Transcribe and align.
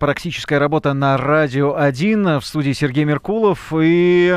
практическая 0.00 0.58
работа 0.58 0.94
на 0.94 1.16
радио 1.16 1.76
1 1.76 2.40
в 2.40 2.44
студии 2.44 2.72
Сергей 2.72 3.04
Меркулов. 3.04 3.72
И 3.78 4.34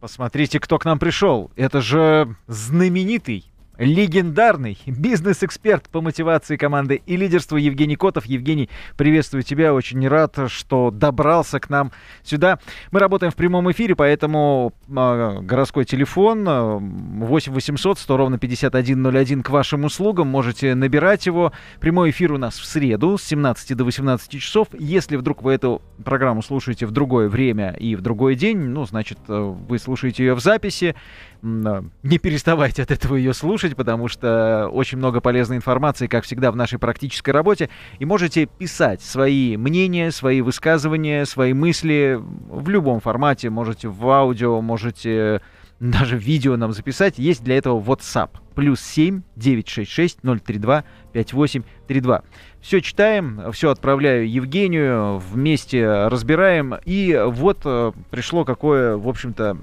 посмотрите, 0.00 0.60
кто 0.60 0.78
к 0.78 0.84
нам 0.84 0.98
пришел. 0.98 1.50
Это 1.56 1.80
же 1.80 2.36
знаменитый 2.48 3.46
легендарный 3.78 4.78
бизнес-эксперт 4.86 5.88
по 5.88 6.00
мотивации 6.00 6.56
команды 6.56 7.02
и 7.06 7.16
лидерству 7.16 7.56
Евгений 7.56 7.96
Котов. 7.96 8.26
Евгений, 8.26 8.70
приветствую 8.96 9.42
тебя, 9.42 9.74
очень 9.74 10.06
рад, 10.06 10.38
что 10.46 10.90
добрался 10.90 11.60
к 11.60 11.70
нам 11.70 11.92
сюда. 12.22 12.58
Мы 12.90 13.00
работаем 13.00 13.32
в 13.32 13.36
прямом 13.36 13.70
эфире, 13.72 13.96
поэтому 13.96 14.72
э, 14.88 15.40
городской 15.42 15.84
телефон 15.84 16.44
8 16.44 17.52
800 17.52 17.98
100 17.98 18.16
ровно 18.16 18.38
5101 18.38 19.42
к 19.42 19.50
вашим 19.50 19.84
услугам. 19.84 20.28
Можете 20.28 20.74
набирать 20.74 21.26
его. 21.26 21.52
Прямой 21.80 22.10
эфир 22.10 22.32
у 22.32 22.38
нас 22.38 22.58
в 22.58 22.64
среду 22.64 23.18
с 23.18 23.24
17 23.24 23.76
до 23.76 23.84
18 23.84 24.40
часов. 24.40 24.68
Если 24.78 25.16
вдруг 25.16 25.42
вы 25.42 25.52
эту 25.52 25.82
программу 26.04 26.42
слушаете 26.42 26.86
в 26.86 26.90
другое 26.92 27.28
время 27.28 27.72
и 27.72 27.96
в 27.96 28.02
другой 28.02 28.34
день, 28.36 28.58
ну, 28.58 28.84
значит, 28.84 29.18
э, 29.28 29.54
вы 29.68 29.78
слушаете 29.78 30.24
ее 30.24 30.34
в 30.34 30.40
записи. 30.40 30.94
Не 31.44 32.18
переставайте 32.18 32.82
от 32.82 32.90
этого 32.90 33.16
ее 33.16 33.34
слушать, 33.34 33.76
потому 33.76 34.08
что 34.08 34.68
очень 34.72 34.96
много 34.96 35.20
полезной 35.20 35.58
информации, 35.58 36.06
как 36.06 36.24
всегда, 36.24 36.50
в 36.50 36.56
нашей 36.56 36.78
практической 36.78 37.30
работе. 37.30 37.68
И 37.98 38.06
можете 38.06 38.46
писать 38.46 39.02
свои 39.02 39.58
мнения, 39.58 40.10
свои 40.10 40.40
высказывания, 40.40 41.26
свои 41.26 41.52
мысли 41.52 42.18
в 42.18 42.68
любом 42.70 43.00
формате. 43.00 43.50
Можете 43.50 43.88
в 43.88 44.08
аудио, 44.08 44.62
можете 44.62 45.42
даже 45.80 46.16
видео 46.16 46.56
нам 46.56 46.72
записать. 46.72 47.18
Есть 47.18 47.44
для 47.44 47.58
этого 47.58 47.78
WhatsApp. 47.78 48.30
Плюс 48.54 48.80
7 48.80 49.22
966 49.36 50.20
032 50.22 50.84
5832. 51.12 52.22
Все 52.60 52.80
читаем, 52.80 53.52
все 53.52 53.70
отправляю 53.70 54.30
Евгению, 54.30 55.18
вместе 55.18 56.06
разбираем. 56.06 56.74
И 56.84 57.20
вот 57.26 57.58
э, 57.64 57.92
пришло 58.10 58.44
какое, 58.44 58.96
в 58.96 59.08
общем-то, 59.08 59.56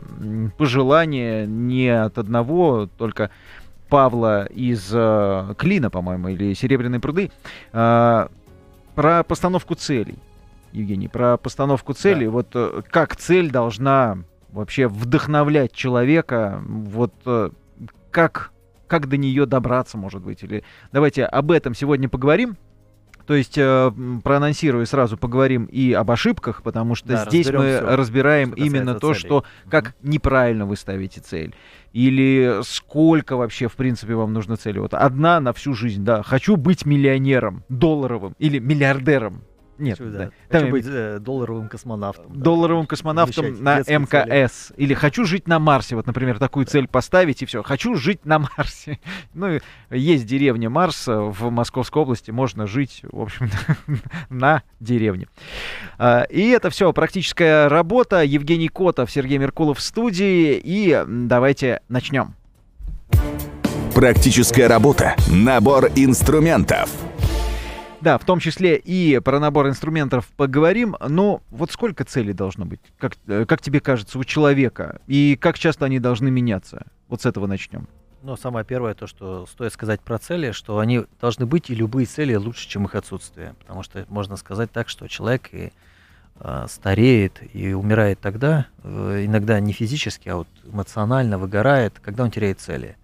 пожелание 0.58 1.48
не 1.48 1.90
от 1.90 2.18
одного, 2.18 2.90
только 2.98 3.32
Павла 3.90 4.46
из 4.46 4.90
э, 4.94 5.54
Клина, 5.58 5.90
по-моему, 5.90 6.30
или 6.30 6.54
Серебряной 6.54 7.00
пруды, 7.00 7.32
э, 7.74 8.28
про 8.96 9.24
постановку 9.24 9.76
целей. 9.76 10.16
Евгений, 10.72 11.08
про 11.08 11.38
постановку 11.38 11.94
целей. 11.94 12.26
Да. 12.26 12.32
Вот 12.32 12.48
э, 12.54 12.82
как 12.90 13.16
цель 13.16 13.52
должна 13.52 14.20
вообще 14.52 14.88
вдохновлять 14.88 15.74
человека, 15.74 16.62
вот 16.66 17.14
э, 17.26 17.50
как, 18.12 18.51
как 18.92 19.08
до 19.08 19.16
нее 19.16 19.45
добраться, 19.45 19.97
может 19.97 20.22
быть, 20.22 20.44
или 20.44 20.66
давайте 20.92 21.23
об 21.23 21.52
этом 21.52 21.73
сегодня 21.73 22.09
поговорим. 22.09 22.58
То 23.25 23.36
есть 23.36 23.58
э, 23.58 23.89
проанонсирую 24.22 24.86
сразу 24.86 25.16
поговорим 25.16 25.64
и 25.64 25.94
об 25.94 26.11
ошибках, 26.11 26.61
потому 26.61 26.95
что 26.95 27.08
да, 27.08 27.25
здесь 27.25 27.50
мы 27.50 27.78
все, 27.78 27.95
разбираем 27.95 28.52
именно 28.52 28.95
то, 28.95 29.14
целей. 29.14 29.19
что 29.19 29.45
как 29.69 29.95
неправильно 30.02 30.66
вы 30.66 30.75
ставите 30.75 31.22
цель. 31.22 31.56
Или 31.94 32.59
сколько 32.64 33.38
вообще, 33.38 33.69
в 33.69 33.78
принципе, 33.78 34.14
вам 34.16 34.34
нужно 34.34 34.58
цели. 34.58 34.80
Вот 34.80 34.94
одна 34.94 35.39
на 35.39 35.53
всю 35.53 35.73
жизнь, 35.73 36.03
да. 36.03 36.22
Хочу 36.22 36.58
быть 36.58 36.86
миллионером, 36.86 37.64
долларовым 37.69 38.36
или 38.39 38.59
миллиардером. 38.59 39.44
Нет, 39.82 39.98
хочу, 39.98 40.12
да. 40.12 40.30
Там, 40.50 40.62
хочу 40.62 40.72
быть 40.72 40.86
э, 40.88 41.18
долларовым 41.20 41.68
космонавтом. 41.68 42.40
Долларовым 42.40 42.86
космонавтом 42.86 43.64
на 43.64 43.80
МКС. 43.80 44.68
Цели. 44.68 44.80
Или 44.80 44.94
хочу 44.94 45.26
жить 45.26 45.48
на 45.48 45.58
Марсе. 45.58 45.96
Вот, 45.96 46.06
например, 46.06 46.38
такую 46.38 46.66
да. 46.66 46.72
цель 46.72 46.88
поставить 46.88 47.42
и 47.42 47.46
все. 47.48 47.64
Хочу 47.64 47.96
жить 47.96 48.26
на 48.26 48.40
Марсе. 48.40 49.00
Ну, 49.34 49.59
есть 49.90 50.26
деревня 50.26 50.70
Марс 50.70 51.08
в 51.08 51.50
Московской 51.50 52.02
области. 52.02 52.32
Можно 52.32 52.68
жить, 52.68 53.02
в 53.04 53.20
общем 53.20 53.50
на 54.30 54.62
деревне. 54.80 55.28
А, 55.98 56.24
и 56.24 56.50
это 56.50 56.70
все 56.70 56.94
практическая 56.94 57.68
работа. 57.68 58.24
Евгений 58.24 58.68
Котов, 58.68 59.09
Сергей 59.09 59.38
Меркулов 59.38 59.80
в 59.80 59.81
студии. 59.81 60.62
И 60.63 61.03
давайте 61.08 61.81
начнем. 61.90 62.36
Практическая 63.96 64.68
работа. 64.68 65.16
Набор 65.28 65.88
инструментов– 65.96 66.90
да, 68.01 68.17
в 68.17 68.25
том 68.25 68.39
числе 68.39 68.78
и 68.78 69.19
про 69.19 69.39
набор 69.39 69.67
инструментов 69.67 70.28
поговорим. 70.35 70.95
Но 71.07 71.41
вот 71.51 71.72
сколько 71.72 72.03
целей 72.03 72.34
должно 72.34 72.66
быть, 72.66 72.79
как, 72.97 73.13
э, 73.28 73.45
как 73.45 73.62
тебе 73.62 73.79
кажется, 73.79 74.17
у 74.17 74.23
человека? 74.23 75.01
И 75.07 75.38
как 75.39 75.57
часто 75.57 75.85
они 75.85 76.00
должны 76.00 76.31
меняться? 76.31 76.88
Вот 77.07 77.22
с 77.22 77.25
этого 77.25 77.47
начнем. 77.47 77.88
Ну, 78.23 78.35
самое 78.35 78.66
первое, 78.66 78.94
то, 78.94 79.07
что 79.07 79.45
стоит 79.47 79.73
сказать 79.73 80.01
про 80.01 80.17
цели, 80.17 80.51
что 80.51 80.79
они 80.79 81.06
должны 81.19 81.45
быть, 81.45 81.69
и 81.69 81.75
любые 81.75 82.06
цели 82.06 82.35
лучше, 82.35 82.67
чем 82.67 82.85
их 82.85 82.95
отсутствие. 82.95 83.56
Потому 83.59 83.84
что 83.84 84.06
можно 84.09 84.35
сказать 84.35 84.72
так, 84.72 84.89
что 84.89 85.07
человек 85.07 85.50
и 85.51 85.72
э, 86.39 86.66
стареет 86.69 87.41
и 87.53 87.73
умирает 87.73 88.19
тогда, 88.19 88.68
э, 88.83 89.23
иногда 89.25 89.59
не 89.59 89.73
физически, 89.73 90.29
а 90.29 90.38
вот 90.38 90.47
эмоционально 90.63 91.38
выгорает, 91.38 92.00
когда 92.00 92.23
он 92.23 92.31
теряет 92.31 92.59
цели. 92.59 92.97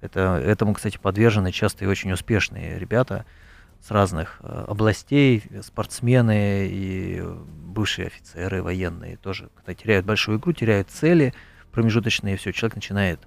Это, 0.00 0.42
этому, 0.44 0.74
кстати, 0.74 0.98
подвержены 0.98 1.52
часто 1.52 1.84
и 1.84 1.88
очень 1.88 2.12
успешные 2.12 2.78
ребята– 2.78 3.24
с 3.82 3.90
разных 3.90 4.38
э, 4.40 4.64
областей, 4.68 5.42
спортсмены 5.62 6.68
и 6.70 7.22
бывшие 7.22 8.06
офицеры 8.06 8.62
военные 8.62 9.16
тоже, 9.16 9.48
когда 9.56 9.74
теряют 9.74 10.06
большую 10.06 10.38
игру, 10.38 10.52
теряют 10.52 10.90
цели 10.90 11.34
промежуточные, 11.72 12.36
все, 12.36 12.52
человек 12.52 12.76
начинает, 12.76 13.20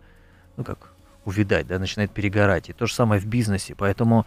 ну 0.55 0.63
как, 0.63 0.93
увидать, 1.25 1.67
да, 1.67 1.79
начинает 1.79 2.11
перегорать. 2.11 2.69
И 2.69 2.73
то 2.73 2.85
же 2.85 2.93
самое 2.93 3.19
в 3.19 3.25
бизнесе. 3.25 3.75
Поэтому 3.75 4.25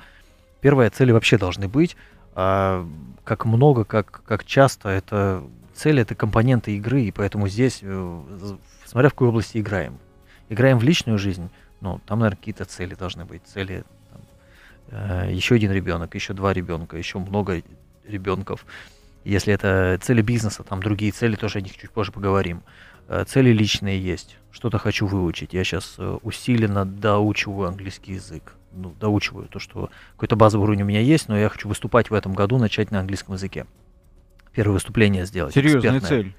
первые 0.61 0.91
цели 0.91 1.13
вообще 1.13 1.39
должны 1.39 1.69
быть. 1.69 1.97
А 2.35 2.87
как 3.25 3.47
много, 3.47 3.85
как, 3.85 4.23
как 4.27 4.45
часто 4.45 4.91
это 4.91 5.43
цели, 5.75 6.03
это 6.03 6.15
компоненты 6.15 6.77
игры, 6.77 7.03
и 7.03 7.13
поэтому 7.13 7.49
здесь, 7.49 7.79
э, 7.83 8.23
смотря 8.85 9.09
в 9.09 9.13
какой 9.13 9.29
области 9.29 9.59
играем. 9.59 9.99
Играем 10.49 10.79
в 10.79 10.83
личную 10.83 11.19
жизнь, 11.19 11.51
ну, 11.81 12.01
там, 12.07 12.19
наверное, 12.19 12.39
какие-то 12.39 12.65
цели 12.65 12.95
должны 12.95 13.25
быть. 13.25 13.43
Цели 13.47 13.85
еще 14.91 15.57
один 15.57 15.73
ребенок, 15.73 16.15
еще 16.15 16.33
два 16.33 16.53
ребенка, 16.53 16.97
еще 16.97 17.19
много 17.19 17.63
ребенков. 18.07 18.65
Если 19.25 19.53
это 19.53 19.99
цели 20.01 20.23
бизнеса, 20.23 20.63
там 20.63 20.83
другие 20.83 21.13
цели, 21.13 21.37
тоже 21.37 21.59
о 21.59 21.61
них 21.61 21.77
чуть 21.77 21.91
позже 21.91 22.13
поговорим. 22.13 22.63
Э, 23.09 23.25
цели 23.27 23.51
личные 23.51 24.01
есть. 24.01 24.37
Что-то 24.51 24.79
хочу 24.79 25.07
выучить. 25.07 25.55
Я 25.55 25.65
сейчас 25.65 25.97
э, 25.99 26.19
усиленно 26.23 26.85
доучиваю 26.85 27.69
английский 27.69 28.15
язык. 28.15 28.55
Ну, 28.73 28.95
доучиваю 29.01 29.49
то, 29.49 29.59
что 29.59 29.91
какой-то 30.13 30.37
базовый 30.37 30.65
уровень 30.65 30.83
у 30.83 30.87
меня 30.87 31.01
есть, 31.01 31.29
но 31.29 31.37
я 31.37 31.49
хочу 31.49 31.69
выступать 31.69 32.11
в 32.11 32.15
этом 32.15 32.35
году, 32.35 32.59
начать 32.59 32.91
на 32.91 33.01
английском 33.01 33.35
языке. 33.35 33.67
Первое 34.53 34.75
выступление 34.75 35.25
сделать. 35.25 35.55
Серьезная 35.55 36.01
цель. 36.01 36.35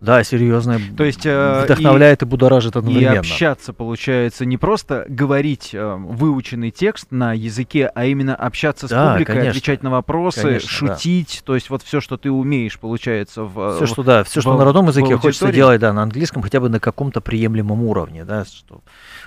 Да, 0.00 0.22
серьезно. 0.24 0.78
То 0.96 1.04
есть 1.04 1.24
э, 1.24 1.62
вдохновляет 1.64 2.22
и, 2.22 2.24
и 2.24 2.28
будоражит 2.28 2.76
одновременно. 2.76 3.14
И 3.14 3.16
общаться, 3.16 3.72
получается, 3.72 4.44
не 4.44 4.56
просто 4.56 5.06
говорить 5.08 5.70
э, 5.72 5.94
выученный 5.96 6.70
текст 6.70 7.08
на 7.10 7.32
языке, 7.32 7.90
а 7.94 8.04
именно 8.04 8.34
общаться 8.34 8.86
с 8.86 8.90
да, 8.90 9.12
публикой, 9.12 9.34
конечно. 9.34 9.50
отвечать 9.50 9.82
на 9.82 9.90
вопросы, 9.90 10.42
конечно, 10.42 10.68
шутить. 10.68 11.38
Да. 11.40 11.46
То 11.46 11.54
есть 11.54 11.70
вот 11.70 11.82
все, 11.82 12.00
что 12.00 12.16
ты 12.16 12.30
умеешь, 12.30 12.78
получается 12.78 13.44
в 13.44 13.76
все, 13.76 13.86
что 13.86 14.02
да, 14.02 14.24
все, 14.24 14.40
что 14.40 14.54
в, 14.54 14.58
на 14.58 14.64
родном 14.64 14.88
языке 14.88 15.16
хочется 15.16 15.52
делать, 15.52 15.80
да, 15.80 15.92
на 15.92 16.02
английском 16.02 16.42
хотя 16.42 16.60
бы 16.60 16.68
на 16.68 16.80
каком-то 16.80 17.20
приемлемом 17.20 17.82
уровне, 17.82 18.24
да, 18.24 18.44
что 18.44 18.82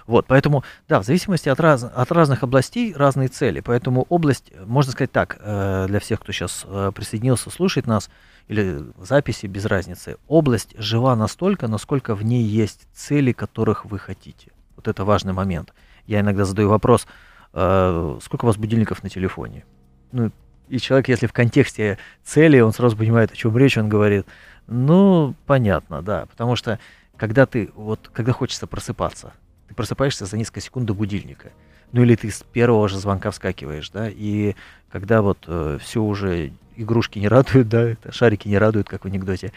вот, 0.07 0.25
поэтому, 0.25 0.63
да, 0.87 1.01
в 1.01 1.05
зависимости 1.05 1.49
от, 1.49 1.59
раз, 1.59 1.83
от 1.83 2.11
разных 2.13 2.41
областей 2.41 2.93
разные 2.95 3.27
цели. 3.27 3.59
Поэтому 3.59 4.05
область, 4.07 4.53
можно 4.65 4.93
сказать 4.93 5.11
так, 5.11 5.37
э, 5.41 5.85
для 5.89 5.99
всех, 5.99 6.21
кто 6.21 6.31
сейчас 6.31 6.65
э, 6.65 6.91
присоединился, 6.95 7.49
слушает 7.49 7.87
нас, 7.87 8.09
или 8.47 8.85
записи, 8.97 9.45
без 9.45 9.65
разницы. 9.65 10.17
Область 10.27 10.73
жива 10.77 11.15
настолько, 11.15 11.67
насколько 11.67 12.15
в 12.15 12.23
ней 12.23 12.43
есть 12.43 12.87
цели, 12.93 13.31
которых 13.31 13.85
вы 13.85 13.99
хотите. 13.99 14.51
Вот 14.75 14.87
это 14.87 15.03
важный 15.03 15.33
момент. 15.33 15.73
Я 16.05 16.21
иногда 16.21 16.45
задаю 16.45 16.69
вопрос, 16.69 17.07
э, 17.53 18.19
сколько 18.21 18.45
у 18.45 18.47
вас 18.47 18.57
будильников 18.57 19.03
на 19.03 19.09
телефоне? 19.09 19.65
Ну, 20.11 20.31
и 20.69 20.79
человек, 20.79 21.09
если 21.09 21.27
в 21.27 21.33
контексте 21.33 21.97
цели, 22.23 22.59
он 22.59 22.73
сразу 22.73 22.95
понимает, 22.97 23.31
о 23.31 23.35
чем 23.35 23.57
речь, 23.57 23.77
он 23.77 23.89
говорит, 23.89 24.25
ну, 24.67 25.33
понятно, 25.45 26.01
да, 26.01 26.25
потому 26.25 26.55
что 26.55 26.79
когда 27.15 27.45
ты, 27.45 27.71
вот, 27.75 28.09
когда 28.13 28.31
хочется 28.31 28.67
просыпаться, 28.67 29.33
ты 29.67 29.75
просыпаешься 29.75 30.25
за 30.25 30.37
несколько 30.37 30.61
секунд 30.61 30.85
до 30.85 30.93
будильника, 30.93 31.51
ну 31.91 32.03
или 32.03 32.15
ты 32.15 32.29
с 32.29 32.43
первого 32.43 32.87
же 32.89 32.99
звонка 32.99 33.31
вскакиваешь, 33.31 33.89
да, 33.89 34.09
и 34.09 34.55
когда 34.89 35.21
вот 35.21 35.39
э, 35.47 35.79
все 35.81 36.01
уже 36.01 36.51
игрушки 36.77 37.19
не 37.19 37.27
радуют, 37.27 37.67
да, 37.69 37.95
шарики 38.11 38.47
не 38.47 38.57
радуют, 38.57 38.87
как 38.87 39.03
в 39.03 39.07
анекдоте. 39.07 39.51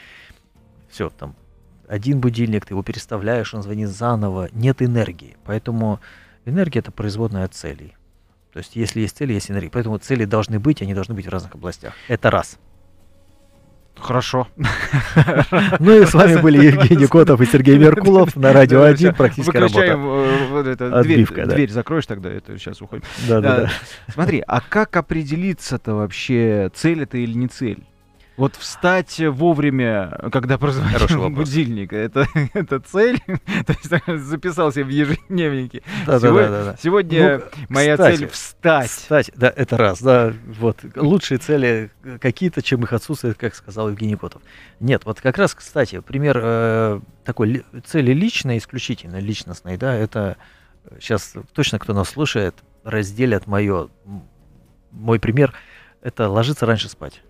Все, 0.89 1.11
там 1.11 1.37
один 1.91 2.21
будильник, 2.21 2.67
ты 2.67 2.75
его 2.75 2.83
переставляешь, 2.85 3.53
он 3.53 3.63
звонит 3.63 3.89
заново, 3.89 4.49
нет 4.53 4.81
энергии. 4.81 5.37
Поэтому 5.45 6.01
энергия 6.45 6.79
это 6.79 6.93
производная 6.93 7.49
целей. 7.49 7.97
То 8.53 8.59
есть, 8.59 8.77
если 8.77 9.01
есть 9.01 9.17
цели, 9.17 9.33
есть 9.33 9.51
энергия. 9.51 9.71
Поэтому 9.71 9.99
цели 9.99 10.25
должны 10.25 10.61
быть, 10.61 10.83
они 10.83 10.95
должны 10.95 11.15
быть 11.15 11.27
в 11.27 11.31
разных 11.31 11.55
областях. 11.57 11.95
Это 12.07 12.31
раз. 12.31 12.59
Хорошо. 13.99 14.49
Ну 15.79 16.03
и 16.03 16.07
с 16.07 16.15
вами 16.15 16.41
были 16.41 16.65
Евгений 16.67 17.07
Котов 17.07 17.41
и 17.41 17.47
Сергей 17.47 17.79
Меркулов 17.79 18.37
на 18.37 18.53
Радио 18.53 18.83
1. 18.83 19.15
Практически 19.15 19.57
Выключаем 19.57 20.01
э, 20.07 21.03
дверь. 21.03 21.71
Закроешь 21.71 22.07
тогда, 22.07 22.31
это 22.31 22.57
сейчас 22.59 22.81
уходим. 22.81 23.05
Да, 23.29 23.41
да, 23.41 23.71
Смотри, 24.09 24.43
а 24.47 24.61
как 24.61 24.97
определиться-то 24.97 25.95
вообще, 25.95 26.71
цель 26.75 27.03
это 27.03 27.19
или 27.19 27.35
не 27.35 27.49
цель? 27.49 27.85
Вот 28.41 28.57
встать 28.57 29.21
вовремя, 29.21 30.19
когда 30.33 30.57
прозвонил 30.57 31.29
будильник, 31.29 31.93
это, 31.93 32.27
это 32.55 32.81
цель? 32.81 33.21
То 33.27 33.75
есть 34.09 34.25
записался 34.25 34.83
в 34.83 34.89
ежедневнике. 34.89 35.83
Да, 36.07 36.19
сегодня 36.19 36.49
да, 36.49 36.49
да, 36.49 36.65
да. 36.73 36.77
сегодня 36.83 37.39
ну, 37.39 37.45
моя 37.69 37.99
кстати, 37.99 38.17
цель 38.17 38.29
встать. 38.29 38.91
Кстати, 38.91 39.33
да, 39.37 39.53
это 39.55 39.77
раз, 39.77 40.01
да. 40.01 40.33
Вот 40.59 40.79
лучшие 40.97 41.37
цели 41.37 41.91
какие-то, 42.19 42.63
чем 42.63 42.83
их 42.83 42.95
отсутствует, 42.95 43.37
как 43.37 43.55
сказал 43.55 43.91
Евгений 43.91 44.17
Котов. 44.17 44.41
Нет, 44.81 45.05
вот 45.05 45.21
как 45.21 45.37
раз, 45.37 45.55
кстати, 45.55 46.01
пример 46.01 46.41
э, 46.43 47.01
такой 47.27 47.67
цели 47.85 48.13
личной, 48.15 48.57
исключительно 48.57 49.19
личностной, 49.19 49.77
да, 49.77 49.95
это 49.95 50.39
сейчас 50.99 51.35
точно 51.53 51.79
кто 51.79 51.93
нас 51.93 52.09
слушает, 52.09 52.55
разделят 52.85 53.47
мое, 53.47 53.91
мой 54.93 55.21
пример, 55.21 55.53
это 56.01 56.31
ложиться 56.31 56.65
раньше 56.65 56.89
спать. 56.89 57.21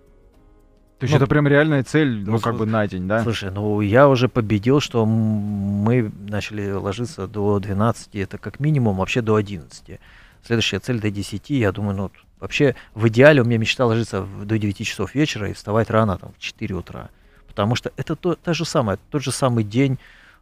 То 1.00 1.04
есть 1.04 1.12
ну, 1.12 1.16
это 1.16 1.26
прям 1.28 1.48
реальная 1.48 1.82
цель, 1.82 2.22
ну, 2.26 2.32
ну 2.32 2.40
как 2.40 2.56
бы 2.56 2.66
на 2.66 2.86
день, 2.86 3.08
да? 3.08 3.22
Слушай, 3.22 3.50
ну 3.50 3.80
я 3.80 4.06
уже 4.06 4.28
победил, 4.28 4.80
что 4.80 5.06
мы 5.06 6.12
начали 6.28 6.72
ложиться 6.72 7.26
до 7.26 7.58
12, 7.58 8.16
это 8.16 8.36
как 8.36 8.60
минимум 8.60 8.98
вообще 8.98 9.22
до 9.22 9.36
11. 9.36 9.98
Следующая 10.44 10.78
цель 10.78 11.00
до 11.00 11.10
10, 11.10 11.48
я 11.48 11.72
думаю, 11.72 11.96
ну 11.96 12.10
вообще 12.38 12.74
в 12.94 13.08
идеале 13.08 13.40
у 13.40 13.46
меня 13.46 13.56
мечта 13.56 13.86
ложиться 13.86 14.26
до 14.44 14.58
9 14.58 14.86
часов 14.86 15.14
вечера 15.14 15.48
и 15.48 15.54
вставать 15.54 15.88
рано, 15.88 16.18
там, 16.18 16.32
в 16.36 16.38
4 16.38 16.74
утра. 16.74 17.08
Потому 17.48 17.76
что 17.76 17.92
это 17.96 18.14
то, 18.14 18.34
та 18.34 18.52
же 18.52 18.66
самая, 18.66 18.98
тот 19.10 19.22
же 19.22 19.32
самый 19.32 19.64
день, 19.64 19.98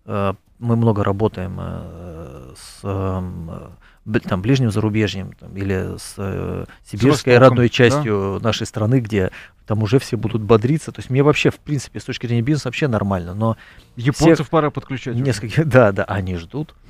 э, 0.06 0.34
мы 0.58 0.76
много 0.76 1.04
работаем 1.04 1.56
э, 1.60 2.54
с 2.56 2.80
э, 2.82 4.20
там, 4.24 4.42
ближним 4.42 4.70
зарубежьем 4.70 5.32
там, 5.38 5.56
или 5.56 5.96
с 5.98 6.14
э, 6.16 6.64
сибирской 6.84 7.34
с 7.34 7.38
родной 7.38 7.68
частью 7.68 8.38
да? 8.40 8.48
нашей 8.48 8.66
страны, 8.66 9.00
где 9.00 9.30
там 9.66 9.82
уже 9.82 9.98
все 9.98 10.16
будут 10.16 10.42
бодриться. 10.42 10.92
То 10.92 11.00
есть 11.00 11.10
мне 11.10 11.22
вообще, 11.22 11.50
в 11.50 11.58
принципе, 11.58 12.00
с 12.00 12.04
точки 12.04 12.26
зрения 12.26 12.42
бизнеса 12.42 12.68
вообще 12.68 12.88
нормально, 12.88 13.34
но... 13.34 13.56
Японцев 13.96 14.46
всех... 14.46 14.50
пора 14.50 14.70
подключать. 14.70 15.14
Несколько... 15.16 15.64
Да, 15.68 15.92
да, 15.92 16.04
они 16.04 16.36
ждут. 16.36 16.74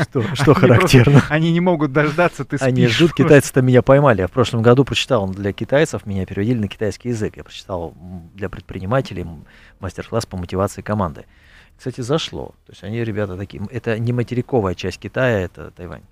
Что, 0.00 0.22
что 0.36 0.54
характерно. 0.54 1.24
Они 1.28 1.50
не 1.50 1.58
могут 1.58 1.92
дождаться, 1.92 2.44
ты 2.44 2.56
спишь. 2.56 2.68
Они 2.68 2.86
ждут, 2.86 3.14
китайцы-то 3.16 3.62
меня 3.62 3.82
поймали. 3.82 4.20
Я 4.20 4.28
в 4.28 4.30
прошлом 4.30 4.62
году 4.62 4.84
прочитал 4.84 5.26
для 5.28 5.52
китайцев, 5.52 6.06
меня 6.06 6.24
переводили 6.24 6.56
на 6.56 6.68
китайский 6.68 7.08
язык. 7.08 7.36
Я 7.36 7.42
прочитал 7.42 7.94
для 8.34 8.48
предпринимателей 8.48 9.26
мастер-класс 9.80 10.24
по 10.24 10.36
мотивации 10.36 10.82
команды 10.82 11.24
кстати, 11.78 12.00
зашло. 12.00 12.48
То 12.66 12.72
есть 12.72 12.82
они, 12.82 13.04
ребята, 13.04 13.36
такие, 13.36 13.62
это 13.70 13.98
не 13.98 14.12
материковая 14.12 14.74
часть 14.74 14.98
Китая, 14.98 15.38
это 15.38 15.70
Тайвань. 15.70 16.02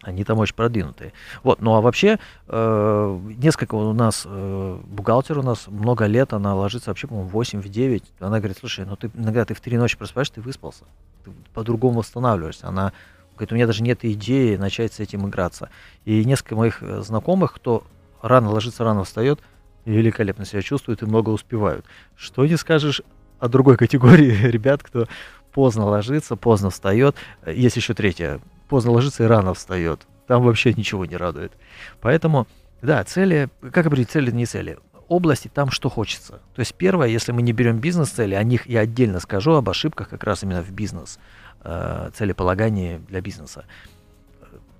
Они 0.00 0.24
там 0.24 0.38
очень 0.38 0.56
продвинутые. 0.56 1.12
Вот, 1.44 1.60
ну 1.60 1.74
а 1.74 1.80
вообще, 1.80 2.18
э, 2.48 3.20
несколько 3.36 3.76
у 3.76 3.92
нас, 3.92 4.24
э, 4.24 4.78
бухгалтер 4.84 5.38
у 5.38 5.42
нас 5.42 5.68
много 5.68 6.06
лет, 6.06 6.32
она 6.32 6.54
ложится 6.54 6.90
вообще, 6.90 7.06
по-моему, 7.06 7.28
в 7.28 7.32
8, 7.32 7.60
в 7.60 7.68
9. 7.68 8.02
Она 8.18 8.38
говорит, 8.38 8.56
слушай, 8.58 8.84
ну 8.84 8.96
ты 8.96 9.10
иногда 9.14 9.44
ты 9.44 9.54
в 9.54 9.60
3 9.60 9.76
ночи 9.76 9.96
просыпаешься, 9.96 10.34
ты 10.34 10.40
выспался. 10.40 10.84
Ты 11.24 11.30
по-другому 11.54 11.98
восстанавливаешься. 11.98 12.66
Она 12.66 12.92
говорит, 13.36 13.52
у 13.52 13.54
меня 13.54 13.66
даже 13.66 13.82
нет 13.82 14.04
идеи 14.04 14.56
начать 14.56 14.94
с 14.94 15.00
этим 15.00 15.28
играться. 15.28 15.68
И 16.04 16.24
несколько 16.24 16.56
моих 16.56 16.82
э, 16.82 17.02
знакомых, 17.02 17.52
кто 17.52 17.84
рано 18.22 18.50
ложится, 18.50 18.82
рано 18.82 19.04
встает, 19.04 19.38
великолепно 19.84 20.46
себя 20.46 20.62
чувствуют 20.62 21.02
и 21.02 21.06
много 21.06 21.30
успевают. 21.30 21.84
Что 22.16 22.46
не 22.46 22.56
скажешь 22.56 23.02
о 23.42 23.48
другой 23.48 23.76
категории 23.84 24.46
ребят, 24.46 24.82
кто 24.82 25.08
поздно 25.52 25.84
ложится, 25.84 26.36
поздно 26.36 26.70
встает. 26.70 27.16
Есть 27.44 27.76
еще 27.76 27.92
третья. 27.92 28.40
Поздно 28.68 28.92
ложится 28.92 29.24
и 29.24 29.26
рано 29.26 29.52
встает. 29.52 30.06
Там 30.26 30.44
вообще 30.44 30.72
ничего 30.72 31.04
не 31.04 31.16
радует. 31.16 31.52
Поэтому, 32.00 32.46
да, 32.80 33.02
цели, 33.04 33.50
как 33.72 33.86
определить 33.86 34.10
цели, 34.10 34.30
не 34.30 34.46
цели? 34.46 34.78
области 35.08 35.48
там 35.48 35.70
что 35.70 35.90
хочется. 35.90 36.40
То 36.54 36.60
есть 36.60 36.74
первое, 36.74 37.08
если 37.08 37.32
мы 37.32 37.42
не 37.42 37.52
берем 37.52 37.80
бизнес-цели, 37.80 38.34
о 38.34 38.42
них 38.42 38.66
я 38.66 38.80
отдельно 38.80 39.20
скажу, 39.20 39.52
об 39.52 39.68
ошибках 39.68 40.08
как 40.08 40.24
раз 40.24 40.42
именно 40.42 40.62
в 40.62 40.70
бизнес, 40.70 41.18
э, 41.64 42.10
целеполагании 42.14 42.96
для 43.08 43.20
бизнеса. 43.20 43.66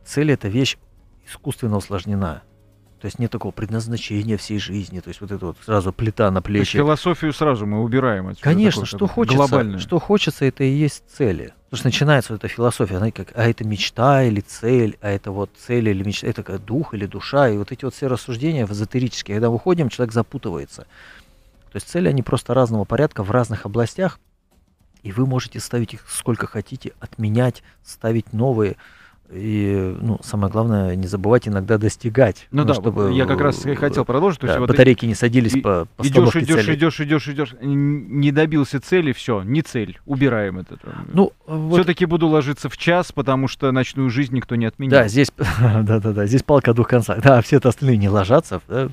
Цель 0.06 0.32
это 0.32 0.48
вещь 0.48 0.78
искусственно 1.26 1.76
усложнена. 1.76 2.42
То 3.02 3.06
есть 3.06 3.18
нет 3.18 3.32
такого 3.32 3.50
предназначения 3.50 4.36
всей 4.36 4.60
жизни. 4.60 5.00
То 5.00 5.08
есть 5.08 5.20
вот 5.20 5.32
это 5.32 5.46
вот 5.46 5.56
сразу 5.66 5.92
плита 5.92 6.30
на 6.30 6.40
плечи. 6.40 6.58
То 6.58 6.78
есть 6.78 6.86
философию 6.86 7.32
сразу 7.32 7.66
мы 7.66 7.82
убираем 7.82 8.28
отсюда. 8.28 8.44
Конечно, 8.44 8.82
такое, 8.82 8.96
что 8.96 9.06
хочется, 9.08 9.36
глобальное. 9.36 9.78
что 9.80 9.98
хочется, 9.98 10.44
это 10.44 10.62
и 10.62 10.70
есть 10.70 11.02
цели. 11.12 11.52
Потому 11.64 11.78
что 11.78 11.86
начинается 11.88 12.32
вот 12.32 12.44
эта 12.44 12.46
философия, 12.46 12.98
она 12.98 13.10
как, 13.10 13.32
а 13.34 13.42
это 13.48 13.64
мечта 13.64 14.22
или 14.22 14.38
цель, 14.38 14.98
а 15.00 15.10
это 15.10 15.32
вот 15.32 15.50
цель 15.58 15.88
или 15.88 16.04
мечта, 16.04 16.28
это 16.28 16.44
как 16.44 16.64
дух 16.64 16.94
или 16.94 17.06
душа. 17.06 17.48
И 17.48 17.58
вот 17.58 17.72
эти 17.72 17.84
вот 17.84 17.92
все 17.92 18.06
рассуждения 18.06 18.66
эзотерические, 18.66 19.38
когда 19.38 19.50
выходим, 19.50 19.88
человек 19.88 20.14
запутывается. 20.14 20.82
То 21.72 21.74
есть 21.74 21.88
цели, 21.88 22.06
они 22.06 22.22
просто 22.22 22.54
разного 22.54 22.84
порядка 22.84 23.24
в 23.24 23.32
разных 23.32 23.66
областях, 23.66 24.20
и 25.02 25.10
вы 25.10 25.26
можете 25.26 25.58
ставить 25.58 25.94
их 25.94 26.04
сколько 26.08 26.46
хотите, 26.46 26.92
отменять, 27.00 27.64
ставить 27.82 28.32
новые. 28.32 28.76
И, 29.34 29.96
ну, 30.00 30.20
самое 30.22 30.52
главное, 30.52 30.94
не 30.94 31.06
забывать 31.06 31.48
иногда 31.48 31.78
достигать. 31.78 32.46
Ну, 32.50 32.62
ну 32.62 32.68
да, 32.68 32.74
чтобы, 32.74 33.12
я 33.12 33.24
как 33.26 33.40
раз 33.40 33.64
хотел 33.76 34.04
продолжить. 34.04 34.40
То 34.40 34.46
да, 34.46 34.52
есть, 34.52 34.60
вот 34.60 34.68
батарейки 34.68 35.06
не 35.06 35.14
садились 35.14 35.54
и, 35.54 35.60
по, 35.60 35.86
по 35.96 36.02
Идешь, 36.02 36.36
идешь, 36.36 36.64
цели. 36.64 36.74
идешь, 36.76 37.00
идешь, 37.00 37.28
идешь, 37.28 37.54
не 37.60 38.30
добился 38.30 38.80
цели, 38.80 39.12
все, 39.12 39.42
не 39.42 39.62
цель, 39.62 39.98
убираем 40.04 40.58
это. 40.58 40.78
Ну, 41.12 41.32
вот... 41.46 41.78
Все-таки 41.78 42.04
буду 42.04 42.28
ложиться 42.28 42.68
в 42.68 42.76
час, 42.76 43.12
потому 43.12 43.48
что 43.48 43.72
ночную 43.72 44.10
жизнь 44.10 44.34
никто 44.34 44.54
не 44.54 44.66
отменил. 44.66 44.92
Да, 44.92 45.08
здесь, 45.08 45.32
да, 45.58 45.82
да, 45.82 46.12
да, 46.12 46.26
здесь 46.26 46.42
палка 46.42 46.72
о 46.72 46.74
двух 46.74 46.88
концах. 46.88 47.22
Да, 47.22 47.40
все 47.40 47.58
остальные 47.58 47.96
не 47.96 48.08
ложатся, 48.08 48.60
да, 48.68 48.88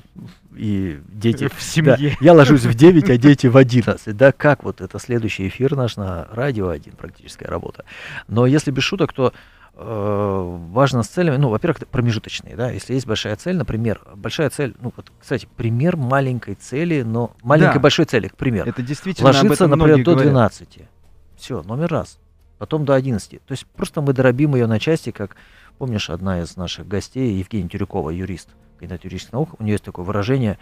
и 0.56 1.00
дети... 1.12 1.48
В 1.56 1.62
семье. 1.62 1.96
Да, 1.98 2.16
я 2.20 2.32
ложусь 2.32 2.64
в 2.64 2.74
9, 2.74 3.10
а 3.10 3.16
дети 3.16 3.46
в 3.46 3.56
11. 3.58 4.16
Да, 4.16 4.32
как 4.32 4.64
вот, 4.64 4.80
это 4.80 4.98
следующий 4.98 5.48
эфир 5.48 5.76
наш 5.76 5.96
на 5.96 6.28
радио 6.32 6.68
один, 6.68 6.94
практическая 6.94 7.48
работа. 7.48 7.84
Но 8.28 8.46
если 8.46 8.70
без 8.70 8.82
шуток, 8.82 9.12
то 9.12 9.32
важно 9.82 11.02
с 11.02 11.08
целями, 11.08 11.36
ну, 11.36 11.48
во-первых, 11.48 11.86
промежуточные, 11.88 12.54
да, 12.54 12.70
если 12.70 12.92
есть 12.92 13.06
большая 13.06 13.34
цель, 13.36 13.56
например, 13.56 14.02
большая 14.14 14.50
цель, 14.50 14.74
ну, 14.80 14.92
вот, 14.94 15.10
кстати, 15.18 15.48
пример 15.56 15.96
маленькой 15.96 16.54
цели, 16.54 17.02
но 17.02 17.32
маленькой 17.42 17.74
да. 17.74 17.80
большой 17.80 18.04
цели, 18.04 18.28
к 18.28 18.36
примеру. 18.36 18.68
Это 18.68 18.82
действительно 18.82 19.28
Ложиться, 19.28 19.66
например, 19.66 20.04
до 20.04 20.16
12. 20.16 20.68
Говорят. 20.68 20.90
Все, 21.36 21.62
номер 21.62 21.88
раз. 21.88 22.18
Потом 22.58 22.84
до 22.84 22.94
11. 22.94 23.42
То 23.42 23.52
есть 23.52 23.66
просто 23.66 24.02
мы 24.02 24.12
дробим 24.12 24.54
ее 24.54 24.66
на 24.66 24.78
части, 24.78 25.12
как, 25.12 25.36
помнишь, 25.78 26.10
одна 26.10 26.42
из 26.42 26.56
наших 26.56 26.86
гостей, 26.86 27.38
Евгения 27.38 27.68
Тюрякова, 27.68 28.10
юрист, 28.10 28.50
кандидат 28.78 29.04
юридических 29.04 29.32
наук, 29.32 29.54
у 29.58 29.62
нее 29.62 29.72
есть 29.72 29.84
такое 29.84 30.04
выражение, 30.04 30.58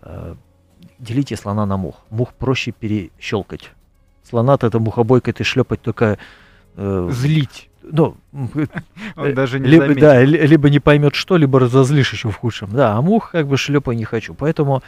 э, 0.00 0.36
делите 0.98 1.36
слона 1.36 1.66
на 1.66 1.76
мух. 1.76 1.96
Мух 2.08 2.32
проще 2.32 2.72
перещелкать. 2.72 3.72
Слона-то 4.22 4.66
это 4.66 4.78
мухобойкой 4.78 5.34
ты 5.34 5.44
шлепать 5.44 5.82
только... 5.82 6.18
Э, 6.76 7.08
Злить 7.12 7.68
ну, 7.90 8.16
он 9.16 9.34
даже 9.34 9.60
не 9.60 9.66
либо, 9.66 9.94
да, 9.94 10.22
либо 10.22 10.70
не 10.70 10.80
поймет 10.80 11.14
что, 11.14 11.36
либо 11.36 11.60
разозлишь 11.60 12.12
еще 12.12 12.30
в 12.30 12.36
худшем. 12.36 12.70
Да, 12.72 12.96
а 12.96 13.02
мух 13.02 13.30
как 13.30 13.46
бы 13.46 13.56
шлепа 13.56 13.92
не 13.92 14.04
хочу. 14.04 14.34
Поэтому 14.34 14.82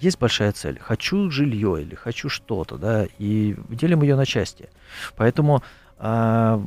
есть 0.00 0.18
большая 0.18 0.52
цель. 0.52 0.78
Хочу 0.80 1.30
жилье 1.30 1.80
или 1.80 1.94
хочу 1.94 2.28
что-то, 2.28 2.76
да, 2.76 3.06
и 3.18 3.56
делим 3.68 4.02
ее 4.02 4.16
на 4.16 4.26
части. 4.26 4.68
Поэтому 5.16 5.62
а, 5.98 6.60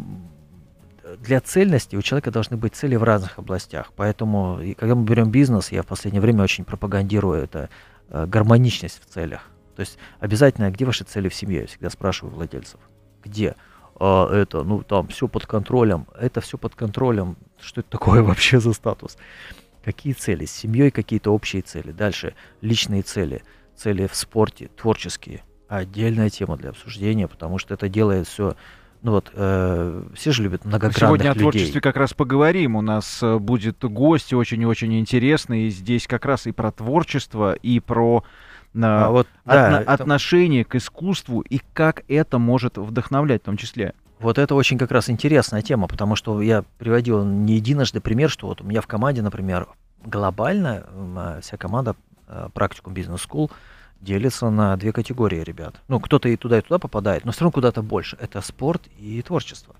для 1.19 1.41
цельности 1.41 1.95
у 1.95 2.01
человека 2.01 2.31
должны 2.31 2.57
быть 2.57 2.75
цели 2.75 2.95
в 2.95 3.03
разных 3.03 3.37
областях. 3.37 3.91
Поэтому, 3.95 4.61
и 4.61 4.73
когда 4.73 4.95
мы 4.95 5.03
берем 5.03 5.29
бизнес, 5.29 5.71
я 5.71 5.83
в 5.83 5.87
последнее 5.87 6.21
время 6.21 6.43
очень 6.43 6.63
пропагандирую 6.63 7.43
это 7.43 7.69
а, 8.09 8.25
гармоничность 8.25 9.01
в 9.01 9.13
целях. 9.13 9.49
То 9.75 9.81
есть 9.81 9.97
обязательно, 10.19 10.71
где 10.71 10.85
ваши 10.85 11.03
цели 11.03 11.27
в 11.27 11.35
семье? 11.35 11.61
Я 11.61 11.67
всегда 11.67 11.89
спрашиваю 11.89 12.33
владельцев. 12.33 12.79
Где? 13.23 13.55
А, 13.99 14.29
это, 14.33 14.63
ну, 14.63 14.83
там 14.83 15.07
все 15.07 15.27
под 15.27 15.45
контролем. 15.45 16.07
Это 16.19 16.41
все 16.41 16.57
под 16.57 16.75
контролем. 16.75 17.37
Что 17.59 17.81
это 17.81 17.89
такое 17.89 18.21
вообще 18.23 18.59
за 18.59 18.73
статус? 18.73 19.17
Какие 19.83 20.13
цели? 20.13 20.45
С 20.45 20.51
семьей 20.51 20.91
какие-то 20.91 21.31
общие 21.31 21.61
цели. 21.61 21.91
Дальше 21.91 22.35
личные 22.61 23.01
цели. 23.03 23.43
Цели 23.75 24.07
в 24.07 24.15
спорте, 24.15 24.69
творческие. 24.75 25.43
Отдельная 25.67 26.29
тема 26.29 26.57
для 26.57 26.69
обсуждения, 26.69 27.27
потому 27.27 27.57
что 27.57 27.73
это 27.73 27.89
делает 27.89 28.27
все 28.27 28.55
ну 29.01 29.11
вот, 29.11 29.29
э, 29.35 30.03
все 30.15 30.31
же 30.31 30.41
любят 30.41 30.65
многогранных 30.65 30.97
Сегодня 30.97 31.27
людей. 31.27 31.37
о 31.37 31.39
творчестве 31.39 31.79
как 31.79 31.95
раз 31.95 32.15
поговорим. 32.15 32.75
У 32.75 32.81
нас 32.81 33.21
э, 33.21 33.37
будет 33.37 33.83
гость 33.83 34.33
очень 34.33 34.63
и 34.63 34.65
очень 34.65 34.97
интересный. 34.99 35.67
И 35.67 35.69
здесь 35.69 36.07
как 36.07 36.25
раз 36.25 36.47
и 36.47 36.51
про 36.51 36.71
творчество, 36.71 37.53
и 37.53 37.79
про 37.79 38.23
а 38.83 39.09
вот, 39.09 39.27
да, 39.45 39.81
это... 39.81 39.93
отношение 39.93 40.65
к 40.65 40.75
искусству 40.75 41.41
и 41.41 41.61
как 41.73 42.03
это 42.07 42.39
может 42.39 42.77
вдохновлять 42.77 43.41
в 43.41 43.45
том 43.45 43.57
числе. 43.57 43.93
Вот 44.19 44.37
это 44.37 44.55
очень 44.55 44.77
как 44.77 44.91
раз 44.91 45.09
интересная 45.09 45.61
тема, 45.61 45.87
потому 45.87 46.15
что 46.15 46.41
я 46.41 46.63
приводил 46.77 47.23
не 47.23 47.55
единожды 47.55 48.01
пример, 48.01 48.29
что 48.29 48.47
вот 48.47 48.61
у 48.61 48.63
меня 48.63 48.81
в 48.81 48.87
команде, 48.87 49.21
например, 49.21 49.67
глобально 50.03 50.83
а, 51.15 51.39
вся 51.41 51.57
команда 51.57 51.95
а, 52.27 52.49
практикум 52.49 52.93
бизнес 52.93 53.25
school 53.25 53.51
делится 54.01 54.49
на 54.49 54.75
две 54.77 54.91
категории 54.91 55.41
ребят. 55.41 55.75
Ну, 55.87 55.99
кто-то 55.99 56.29
и 56.29 56.37
туда, 56.37 56.59
и 56.59 56.61
туда 56.61 56.79
попадает, 56.79 57.25
но 57.25 57.31
все 57.31 57.41
равно 57.41 57.51
куда-то 57.51 57.81
больше. 57.81 58.17
Это 58.19 58.41
спорт 58.41 58.83
и 58.97 59.21
творчество. 59.21 59.75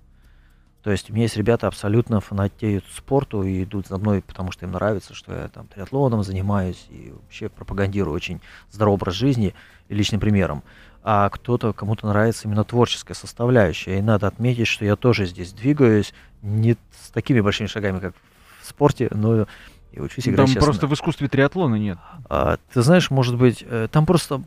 То 0.86 0.92
есть 0.92 1.10
у 1.10 1.12
меня 1.12 1.24
есть 1.24 1.36
ребята 1.36 1.66
абсолютно 1.66 2.20
фанатеют 2.20 2.84
спорту 2.96 3.42
и 3.42 3.64
идут 3.64 3.88
за 3.88 3.98
мной, 3.98 4.22
потому 4.22 4.52
что 4.52 4.66
им 4.66 4.70
нравится, 4.70 5.14
что 5.14 5.34
я 5.34 5.48
там 5.48 5.66
триатлоном 5.66 6.22
занимаюсь 6.22 6.86
и 6.90 7.12
вообще 7.12 7.48
пропагандирую 7.48 8.14
очень 8.14 8.40
здоровый 8.70 8.94
образ 8.94 9.14
жизни 9.14 9.52
и 9.88 9.94
личным 9.96 10.20
примером. 10.20 10.62
А 11.02 11.28
кто-то, 11.28 11.72
кому-то 11.72 12.06
нравится 12.06 12.46
именно 12.46 12.62
творческая 12.62 13.14
составляющая. 13.14 13.98
И 13.98 14.00
надо 14.00 14.28
отметить, 14.28 14.68
что 14.68 14.84
я 14.84 14.94
тоже 14.94 15.26
здесь 15.26 15.52
двигаюсь 15.52 16.14
не 16.42 16.76
с 16.92 17.10
такими 17.10 17.40
большими 17.40 17.66
шагами, 17.66 17.98
как 17.98 18.14
в 18.62 18.66
спорте, 18.68 19.08
но 19.10 19.48
и 19.90 19.98
учусь 19.98 20.28
играть 20.28 20.36
Там 20.36 20.46
честно. 20.46 20.62
просто 20.62 20.86
в 20.86 20.94
искусстве 20.94 21.26
триатлона 21.26 21.74
нет. 21.74 21.98
А, 22.28 22.58
ты 22.72 22.82
знаешь, 22.82 23.10
может 23.10 23.36
быть, 23.36 23.64
э, 23.68 23.88
там 23.90 24.06
просто... 24.06 24.40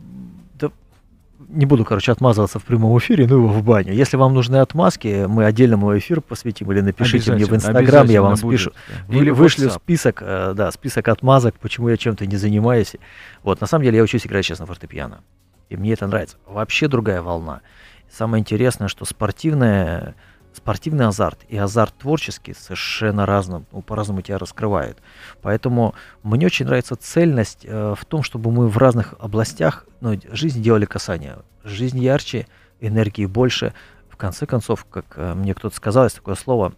не 1.48 1.66
буду, 1.66 1.84
короче, 1.84 2.12
отмазываться 2.12 2.58
в 2.58 2.64
прямом 2.64 2.96
эфире, 2.98 3.26
ну 3.26 3.36
его 3.36 3.48
в 3.48 3.62
баню. 3.62 3.92
Если 3.92 4.16
вам 4.16 4.34
нужны 4.34 4.56
отмазки, 4.56 5.26
мы 5.26 5.44
отдельному 5.44 5.96
эфир 5.98 6.20
посвятим 6.20 6.70
или 6.72 6.80
напишите 6.80 7.32
мне 7.32 7.44
в 7.44 7.54
Инстаграм, 7.54 8.06
я 8.08 8.22
вам 8.22 8.32
обязательно 8.32 8.58
спишу. 8.58 8.72
будет. 9.08 9.22
Или 9.22 9.30
в 9.30 9.36
вышлю 9.36 9.70
список, 9.70 10.22
э, 10.22 10.52
да, 10.54 10.70
список 10.70 11.08
отмазок, 11.08 11.54
почему 11.58 11.88
я 11.88 11.96
чем-то 11.96 12.26
не 12.26 12.36
занимаюсь. 12.36 12.96
Вот, 13.42 13.60
на 13.60 13.66
самом 13.66 13.84
деле 13.84 13.98
я 13.98 14.02
учусь 14.02 14.26
играть 14.26 14.44
сейчас 14.44 14.58
на 14.58 14.66
фортепиано. 14.66 15.20
И 15.68 15.76
мне 15.76 15.92
это 15.92 16.06
нравится. 16.06 16.36
Вообще 16.46 16.88
другая 16.88 17.22
волна. 17.22 17.62
Самое 18.10 18.40
интересное, 18.40 18.88
что 18.88 19.04
спортивная, 19.04 20.14
спортивный 20.62 21.06
азарт 21.06 21.38
и 21.48 21.56
азарт 21.56 21.94
творческий 21.94 22.54
совершенно 22.54 23.24
разно, 23.26 23.64
ну, 23.72 23.82
по-разному 23.82 24.20
тебя 24.22 24.38
раскрывает. 24.38 24.98
Поэтому 25.42 25.94
мне 26.22 26.46
очень 26.46 26.66
нравится 26.66 26.96
цельность 26.96 27.64
э, 27.64 27.94
в 27.98 28.04
том, 28.04 28.22
чтобы 28.22 28.52
мы 28.52 28.68
в 28.68 28.76
разных 28.76 29.14
областях 29.18 29.86
ну, 30.00 30.18
жизни 30.30 30.60
делали 30.62 30.84
касание. 30.84 31.38
Жизнь 31.64 31.98
ярче, 31.98 32.46
энергии 32.80 33.26
больше. 33.26 33.72
В 34.10 34.16
конце 34.16 34.46
концов, 34.46 34.84
как 34.84 35.06
э, 35.16 35.34
мне 35.34 35.54
кто-то 35.54 35.74
сказал, 35.74 36.04
есть 36.04 36.16
такое 36.16 36.34
слово 36.34 36.74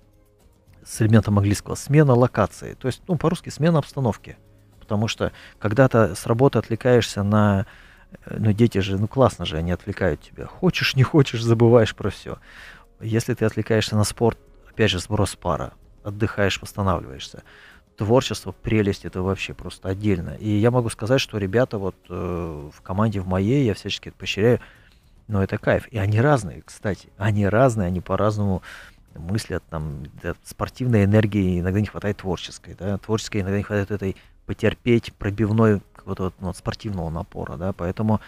с 0.85 1.03
элементом 1.03 1.39
английского 1.39 1.75
смена 1.75 2.15
локации. 2.15 2.75
То 2.75 2.87
есть, 2.87 3.03
ну, 3.09 3.17
по-русски 3.17 3.51
смена 3.51 3.79
обстановки. 3.79 4.37
Потому 4.79 5.09
что 5.09 5.33
когда 5.59 5.89
ты 5.89 6.15
с 6.15 6.27
работы 6.27 6.59
отвлекаешься 6.59 7.23
на... 7.25 7.67
э, 8.27 8.37
Ну, 8.39 8.53
дети 8.53 8.79
же, 8.79 8.97
ну, 8.97 9.09
классно 9.09 9.45
же, 9.45 9.57
они 9.57 9.73
отвлекают 9.73 10.21
тебя. 10.21 10.47
Хочешь, 10.47 10.95
не 10.95 11.03
хочешь, 11.03 11.43
забываешь 11.43 11.95
про 11.95 12.11
все. 12.11 12.39
Если 13.03 13.35
ты 13.35 13.45
отвлекаешься 13.45 13.97
на 13.97 14.05
спорт, 14.05 14.39
опять 14.71 14.91
же, 14.91 14.99
сброс 14.99 15.37
пара, 15.37 15.73
отдыхаешь, 16.05 16.61
восстанавливаешься. 16.61 17.43
Творчество, 17.97 18.53
прелесть, 18.53 19.05
это 19.05 19.23
вообще 19.23 19.55
просто 19.55 19.89
отдельно. 19.89 20.37
И 20.41 20.49
я 20.49 20.71
могу 20.71 20.89
сказать, 20.89 21.21
что 21.21 21.39
ребята 21.39 21.79
вот 21.79 21.97
э, 22.09 22.71
в 22.75 22.81
команде 22.81 23.21
в 23.21 23.27
моей, 23.27 23.65
я 23.67 23.75
всячески 23.75 24.09
это 24.09 24.17
поощряю, 24.17 24.61
но 25.29 25.43
это 25.43 25.59
кайф. 25.59 25.87
И 25.89 25.99
они 25.99 26.21
разные, 26.21 26.63
кстати. 26.63 27.11
Они 27.19 27.47
разные, 27.47 27.89
они 27.89 28.01
по-разному 28.01 28.63
мыслят. 29.15 29.63
Там, 29.69 30.05
да, 30.23 30.35
спортивной 30.45 31.05
энергии 31.05 31.61
иногда 31.61 31.81
не 31.81 31.87
хватает 31.87 32.19
творческой. 32.19 32.75
Да? 32.75 32.99
Творческой 32.99 33.43
иногда 33.43 33.59
не 33.59 33.65
хватает 33.65 33.91
этой 33.91 34.17
потерпеть 34.47 35.13
пробивной 35.15 35.81
какого-то 35.95 36.25
вот, 36.25 36.35
ну, 36.41 36.47
вот 36.49 36.57
спортивного 36.57 37.11
напора. 37.11 37.57
Да? 37.57 37.73
Поэтому 37.73 38.21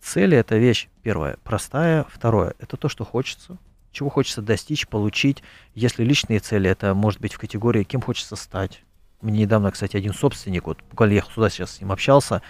цели 0.00 0.36
это 0.36 0.56
вещь, 0.56 0.88
первое, 1.02 1.36
простая. 1.42 2.04
Второе, 2.08 2.54
это 2.58 2.76
то, 2.76 2.88
что 2.88 3.04
хочется. 3.04 3.58
Чего 3.92 4.08
хочется 4.08 4.42
достичь, 4.42 4.86
получить. 4.86 5.42
Если 5.74 6.04
личные 6.04 6.38
цели, 6.40 6.70
это 6.70 6.94
может 6.94 7.20
быть 7.20 7.34
в 7.34 7.38
категории, 7.38 7.82
кем 7.82 8.00
хочется 8.00 8.36
стать. 8.36 8.82
Мне 9.20 9.40
недавно, 9.40 9.70
кстати, 9.70 9.96
один 9.96 10.14
собственник, 10.14 10.66
вот 10.66 10.78
буквально 10.90 11.14
ехал 11.14 11.30
сюда 11.32 11.50
сейчас 11.50 11.72
с 11.72 11.80
ним 11.80 11.92
общался 11.92 12.42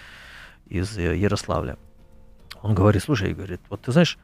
из 0.67 0.97
э, 0.97 1.17
Ярославля. 1.17 1.77
Он 2.61 2.73
говорит, 2.73 3.03
слушай, 3.03 3.33
говорит, 3.33 3.59
вот 3.69 3.81
ты 3.81 3.91
знаешь, 3.91 4.17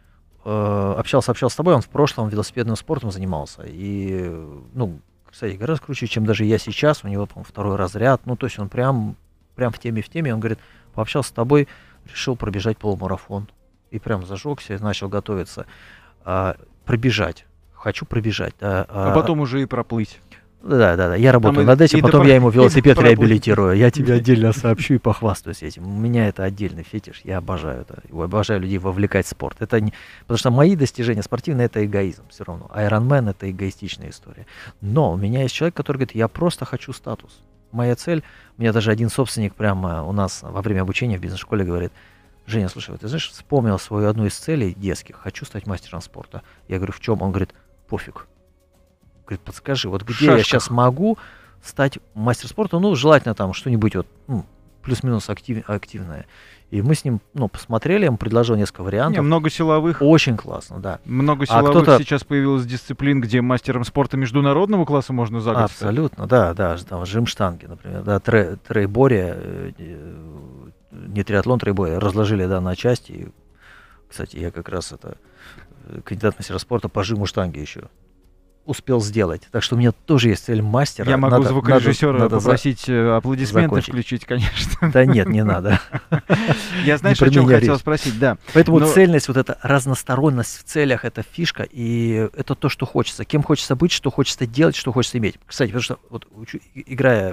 э, 0.45 0.95
общался, 0.97 1.31
общался 1.31 1.55
с 1.55 1.57
тобой, 1.57 1.73
он 1.73 1.81
в 1.81 1.89
прошлом 1.89 2.29
велосипедным 2.29 2.75
спортом 2.75 3.11
занимался. 3.11 3.63
И, 3.65 4.29
ну, 4.73 5.01
кстати, 5.29 5.55
гораздо 5.55 5.85
круче, 5.85 6.07
чем 6.07 6.25
даже 6.25 6.45
я 6.45 6.57
сейчас. 6.57 7.03
У 7.03 7.07
него, 7.07 7.25
по-моему, 7.25 7.45
второй 7.47 7.75
разряд. 7.75 8.25
Ну, 8.25 8.35
то 8.35 8.45
есть 8.45 8.57
он 8.59 8.69
прям, 8.69 9.15
прям 9.55 9.71
в 9.71 9.79
теме, 9.79 10.01
в 10.01 10.09
теме. 10.09 10.33
Он 10.33 10.39
говорит, 10.39 10.59
пообщался 10.93 11.29
с 11.29 11.31
тобой, 11.33 11.67
решил 12.05 12.35
пробежать 12.35 12.77
полумарафон. 12.77 13.47
И 13.91 13.99
прям 13.99 14.25
зажегся 14.25 14.73
и 14.73 14.79
начал 14.79 15.09
готовиться. 15.09 15.65
А, 16.87 16.91
пробежать. 16.91 17.45
Хочу 17.73 18.05
пробежать. 18.05 18.53
Да, 18.59 18.85
А 18.89 19.13
потом 19.13 19.39
уже 19.41 19.61
и 19.61 19.65
проплыть. 19.65 20.19
да, 20.63 20.95
да, 20.95 21.09
да. 21.09 21.15
Я 21.15 21.31
работаю 21.31 21.63
и- 21.63 21.67
над 21.67 21.79
этим, 21.79 22.01
потом 22.01 22.23
допро- 22.23 22.27
я 22.27 22.35
ему 22.35 22.49
велосипед 22.57 22.99
реабилитирую. 22.99 23.77
Я 23.77 23.91
тебе 23.91 24.13
отдельно 24.19 24.51
сообщу 24.53 24.95
и 24.95 24.97
похвастаюсь 24.97 25.63
этим. 25.63 25.85
У 25.87 25.99
меня 25.99 26.27
это 26.27 26.43
отдельный 26.43 26.83
фетиш. 26.83 27.21
Я 27.23 27.37
обожаю 27.37 27.81
это. 27.81 28.01
Я 28.11 28.23
обожаю 28.23 28.59
людей 28.61 28.77
вовлекать 28.79 29.25
в 29.25 29.29
спорт. 29.29 29.57
Это 29.61 29.79
не... 29.79 29.93
Потому 30.21 30.37
что 30.39 30.51
мои 30.51 30.75
достижения 30.75 31.21
спортивные 31.23 31.65
это 31.67 31.85
эгоизм 31.85 32.23
все 32.29 32.43
равно. 32.43 32.69
Ironman 32.75 33.29
это 33.29 33.49
эгоистичная 33.49 34.09
история. 34.09 34.45
Но 34.81 35.13
у 35.13 35.17
меня 35.17 35.43
есть 35.43 35.53
человек, 35.55 35.75
который 35.75 35.97
говорит, 35.97 36.15
я 36.15 36.27
просто 36.27 36.65
хочу 36.65 36.91
статус. 36.93 37.39
Моя 37.71 37.95
цель, 37.95 38.23
у 38.57 38.61
меня 38.61 38.73
даже 38.73 38.91
один 38.91 39.09
собственник 39.09 39.53
прямо 39.53 40.03
у 40.03 40.13
нас 40.13 40.39
во 40.41 40.61
время 40.61 40.81
обучения 40.81 41.17
в 41.17 41.21
бизнес-школе 41.21 41.63
говорит, 41.65 41.91
Женя, 42.47 42.69
слушай, 42.69 42.91
вот 42.91 43.01
ты 43.01 43.09
знаешь, 43.09 43.29
вспомнил 43.29 43.77
свою 43.77 44.07
одну 44.07 44.25
из 44.25 44.33
целей 44.33 44.73
детских, 44.73 45.17
хочу 45.17 45.45
стать 45.45 45.67
мастером 45.67 45.99
спорта. 45.99 46.43
Я 46.69 46.77
говорю, 46.77 46.93
в 46.93 47.01
чем? 47.01 47.21
Он 47.21 47.31
говорит, 47.31 47.53
пофиг. 47.87 48.25
Говорит, 49.25 49.41
подскажи, 49.41 49.89
вот 49.89 50.03
где 50.03 50.25
я 50.25 50.31
шашках. 50.37 50.45
сейчас 50.45 50.69
могу 50.69 51.17
стать 51.61 51.99
мастером 52.13 52.49
спорта, 52.49 52.79
ну, 52.79 52.95
желательно 52.95 53.35
там 53.35 53.51
что-нибудь 53.51 53.97
вот 53.97 54.07
ну, 54.27 54.45
плюс-минус 54.87 55.29
актив- 55.29 55.63
активное. 55.69 56.25
И 56.71 56.81
мы 56.81 56.95
с 56.95 57.05
ним, 57.05 57.21
ну, 57.33 57.47
посмотрели, 57.47 58.01
я 58.01 58.05
ему 58.07 58.17
предложил 58.17 58.55
несколько 58.57 58.81
Не, 58.81 58.85
вариантов. 58.87 59.23
много 59.23 59.49
силовых. 59.49 60.01
Очень 60.01 60.35
классно, 60.35 60.79
да. 60.79 60.99
Много 61.05 61.43
А 61.43 61.45
силовых 61.45 61.83
кто-то- 61.83 61.97
сейчас 61.99 62.23
появилось 62.23 62.65
дисциплин, 62.65 63.21
где 63.21 63.41
мастером 63.41 63.83
спорта 63.85 64.17
международного 64.17 64.83
класса 64.85 65.13
можно 65.13 65.39
за 65.39 65.51
год 65.53 65.69
стать. 65.71 65.81
Абсолютно, 65.81 66.27
да, 66.27 66.53
да, 66.53 66.75
там 66.77 67.05
жим 67.05 67.25
штанги, 67.25 67.65
например, 67.67 68.03
да, 68.03 68.19
тре, 68.19 68.57
трейборе, 68.67 69.37
э, 69.37 69.71
не 70.91 71.23
триатлон, 71.23 71.59
трейборе, 71.59 71.97
разложили, 71.99 72.45
да, 72.47 72.59
на 72.61 72.75
части. 72.75 73.11
И, 73.11 73.27
Кстати, 74.09 74.37
я 74.37 74.51
как 74.51 74.69
раз 74.69 74.93
это 74.93 75.17
э, 75.89 75.99
кандидат 76.03 76.37
мастера 76.39 76.57
спорта 76.59 76.87
по 76.89 77.03
жиму 77.03 77.25
штанги 77.25 77.59
еще 77.59 77.83
успел 78.67 79.01
сделать. 79.01 79.47
Так 79.51 79.63
что 79.63 79.75
у 79.75 79.77
меня 79.79 79.91
тоже 79.91 80.29
есть 80.29 80.45
цель 80.45 80.61
мастера. 80.61 81.09
Я 81.09 81.17
могу 81.17 81.37
Надо- 81.37 81.49
звукорежиссера 81.49 82.11
надо- 82.11 82.23
надо 82.25 82.39
за- 82.39 82.43
попросить 82.45 82.87
э, 82.87 83.15
аплодисменты 83.15 83.67
закончить. 83.69 83.89
включить, 83.89 84.25
конечно. 84.25 84.91
Да 84.91 85.05
нет, 85.05 85.27
не 85.29 85.43
надо. 85.43 85.79
Я 86.85 86.97
знаешь, 86.97 87.21
о 87.21 87.29
чем 87.29 87.47
хотел 87.47 87.79
спросить, 87.79 88.19
да. 88.19 88.37
Поэтому 88.53 88.79
Но- 88.79 88.87
цельность, 88.91 89.27
вот 89.27 89.37
эта 89.37 89.57
разносторонность 89.63 90.59
в 90.59 90.63
целях, 90.63 91.05
это 91.05 91.23
фишка, 91.23 91.63
и 91.69 92.29
это 92.35 92.53
то, 92.55 92.69
что 92.69 92.85
хочется. 92.85 93.25
Кем 93.25 93.41
хочется 93.41 93.75
быть, 93.75 93.91
что 93.91 94.11
хочется 94.11 94.45
делать, 94.45 94.75
что 94.75 94.91
хочется 94.91 95.17
иметь. 95.17 95.35
Кстати, 95.45 95.69
потому 95.69 95.83
что 95.83 95.99
вот 96.09 96.27
играя, 96.75 97.31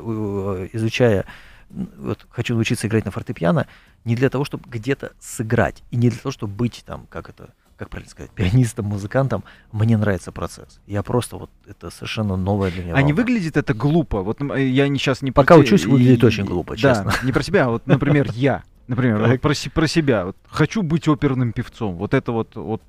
изучая, 0.72 1.24
вот 1.70 2.26
хочу 2.30 2.54
научиться 2.54 2.86
играть 2.86 3.04
на 3.04 3.10
фортепиано 3.10 3.66
не 4.04 4.14
для 4.16 4.30
того, 4.30 4.44
чтобы 4.44 4.64
где-то 4.68 5.12
сыграть, 5.20 5.82
и 5.90 5.96
не 5.96 6.10
для 6.10 6.18
того, 6.18 6.30
чтобы 6.32 6.52
быть 6.54 6.84
там, 6.86 7.06
как 7.10 7.28
это, 7.28 7.50
как 7.84 7.90
правильно 7.90 8.10
сказать, 8.10 8.30
пианистом, 8.32 8.86
музыкантом. 8.86 9.44
Мне 9.72 9.96
нравится 9.96 10.32
процесс. 10.32 10.80
Я 10.86 11.02
просто 11.02 11.36
вот, 11.36 11.50
это 11.66 11.90
совершенно 11.90 12.36
новое 12.36 12.70
для 12.70 12.82
меня. 12.84 12.94
А 12.94 13.02
не 13.02 13.12
волна. 13.12 13.16
выглядит 13.24 13.56
это 13.56 13.74
глупо? 13.74 14.22
Вот 14.22 14.40
э, 14.40 14.66
я 14.66 14.88
не 14.88 14.98
сейчас 14.98 15.22
не 15.22 15.32
Пока 15.32 15.54
про 15.54 15.60
учусь, 15.62 15.84
выглядит 15.86 16.22
и- 16.22 16.26
очень 16.26 16.44
глупо, 16.44 16.74
да, 16.74 16.76
честно. 16.80 17.12
не 17.22 17.32
про 17.32 17.42
себя, 17.42 17.66
а 17.66 17.70
вот, 17.70 17.86
например, 17.86 18.30
я. 18.34 18.62
Например, 18.86 19.18
вот 19.26 19.40
про, 19.40 19.54
про 19.72 19.86
себя. 19.86 20.26
Вот, 20.26 20.36
хочу 20.48 20.82
быть 20.82 21.08
оперным 21.08 21.52
певцом. 21.52 21.96
Вот 21.96 22.12
это 22.12 22.32
вот, 22.32 22.54
вот 22.56 22.82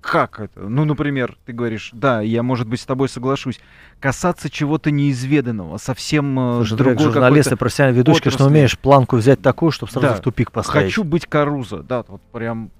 как 0.00 0.40
это? 0.40 0.60
Ну, 0.60 0.84
например, 0.84 1.36
ты 1.46 1.52
говоришь, 1.52 1.90
да, 1.92 2.20
я, 2.22 2.42
может 2.42 2.66
быть, 2.66 2.80
с 2.80 2.84
тобой 2.84 3.08
соглашусь. 3.08 3.60
Касаться 4.00 4.50
чего-то 4.50 4.90
неизведанного, 4.90 5.78
совсем 5.78 6.38
э, 6.38 6.54
Слушай, 6.56 6.70
ты 6.70 6.76
как 6.84 6.96
другой 6.96 7.12
журналист 7.12 7.52
и 7.52 7.54
ведущий, 7.92 8.20
конечно, 8.20 8.28
отрасли. 8.44 8.44
умеешь 8.52 8.78
планку 8.78 9.16
взять 9.16 9.40
такую, 9.40 9.70
чтобы 9.70 9.92
сразу 9.92 10.08
Да. 10.08 10.14
в 10.16 10.20
тупик 10.20 10.50
поставить. 10.50 10.86
Хочу 10.86 11.04
быть 11.04 11.26
Каруза, 11.26 11.84
да, 11.84 12.04
вот 12.08 12.20
прям. 12.32 12.70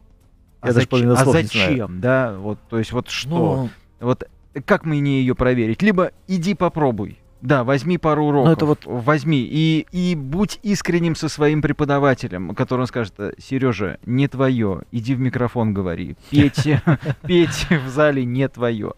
А, 0.63 0.69
Я 0.69 0.73
даже 0.73 0.85
зач- 0.87 0.89
половину 0.89 1.13
а 1.13 1.17
слов 1.17 1.37
не 1.37 1.43
знаю. 1.43 1.69
зачем, 1.71 2.01
да, 2.01 2.35
вот, 2.39 2.59
то 2.71 2.79
есть 2.79 2.93
вот 2.93 3.11
что, 3.11 3.29
Ну, 3.29 4.07
вот 4.07 4.25
как 4.65 4.85
мне 4.87 5.21
ее 5.21 5.35
проверить? 5.35 5.83
Либо 5.83 6.13
иди 6.29 6.55
попробуй, 6.55 7.19
да, 7.41 7.65
возьми 7.65 7.99
пару 7.99 8.27
уроков, 8.27 8.47
Ну, 8.47 8.53
это 8.53 8.67
вот- 8.67 8.87
возьми. 8.87 9.39
И 9.51 9.87
и 9.91 10.15
будь 10.15 10.61
искренним 10.63 11.17
со 11.17 11.29
своим 11.29 11.61
преподавателем, 11.63 12.55
который 12.55 12.87
скажет, 12.87 13.15
Сережа, 13.39 13.99
не 14.07 14.29
твое, 14.29 14.83
иди 14.93 15.15
в 15.15 15.21
микрофон 15.21 15.75
говори, 15.75 16.17
петь, 16.31 16.63
петь 17.27 17.67
в 17.71 17.89
зале 17.89 18.25
не 18.25 18.49
твое. 18.49 18.93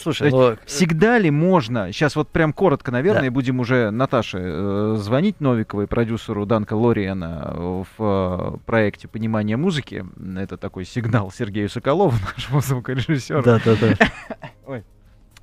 Слушай, 0.00 0.30
То 0.30 0.50
ну, 0.50 0.56
Всегда 0.66 1.18
ли 1.18 1.30
можно, 1.30 1.92
сейчас 1.92 2.16
вот 2.16 2.28
прям 2.30 2.52
коротко, 2.52 2.90
наверное, 2.90 3.28
Да. 3.28 3.30
будем 3.30 3.60
уже 3.60 3.90
Наташе 3.90 4.38
э, 4.40 4.94
звонить 4.98 5.40
Новиковой, 5.40 5.86
продюсеру 5.86 6.46
Данка 6.46 6.74
Лориана 6.74 7.52
в 7.56 7.86
э, 7.98 8.56
проекте 8.66 9.08
«Понимание 9.08 9.56
музыки». 9.56 10.04
Это 10.36 10.56
такой 10.56 10.84
сигнал 10.84 11.30
Сергею 11.30 11.68
Соколову, 11.68 12.14
нашему 12.36 12.60
звукорежиссеру. 12.60 13.42
да, 13.42 13.60
да, 13.64 13.76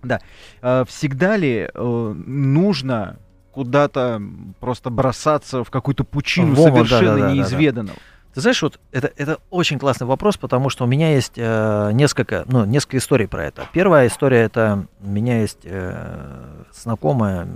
да. 0.04 0.20
Э, 0.62 0.86
всегда 0.88 1.38
ли 1.38 1.70
э, 1.74 2.14
нужно 2.26 3.18
куда-то 3.52 4.22
просто 4.60 4.90
бросаться 4.92 5.64
в 5.64 5.72
какую-то 5.72 6.04
пучину 6.04 6.54
В 6.54 6.60
омут, 6.60 6.88
совершенно 6.88 7.16
да-да-да-да-да. 7.16 7.34
неизведанного? 7.34 7.98
Ты 8.38 8.42
знаешь, 8.42 8.62
вот 8.62 8.80
это, 8.92 9.12
это 9.16 9.40
очень 9.50 9.80
классный 9.80 10.06
вопрос, 10.06 10.38
потому 10.38 10.70
что 10.70 10.84
у 10.84 10.88
меня 10.88 11.12
есть 11.16 11.34
э, 11.38 11.90
несколько, 11.92 12.46
ну, 12.48 12.66
несколько 12.66 12.98
историй 12.98 13.28
про 13.28 13.46
это. 13.46 13.68
Первая 13.74 14.06
история 14.06 14.42
это 14.42 14.86
у 15.00 15.08
меня 15.08 15.42
есть 15.42 15.62
э, 15.64 16.64
знакомая, 16.72 17.48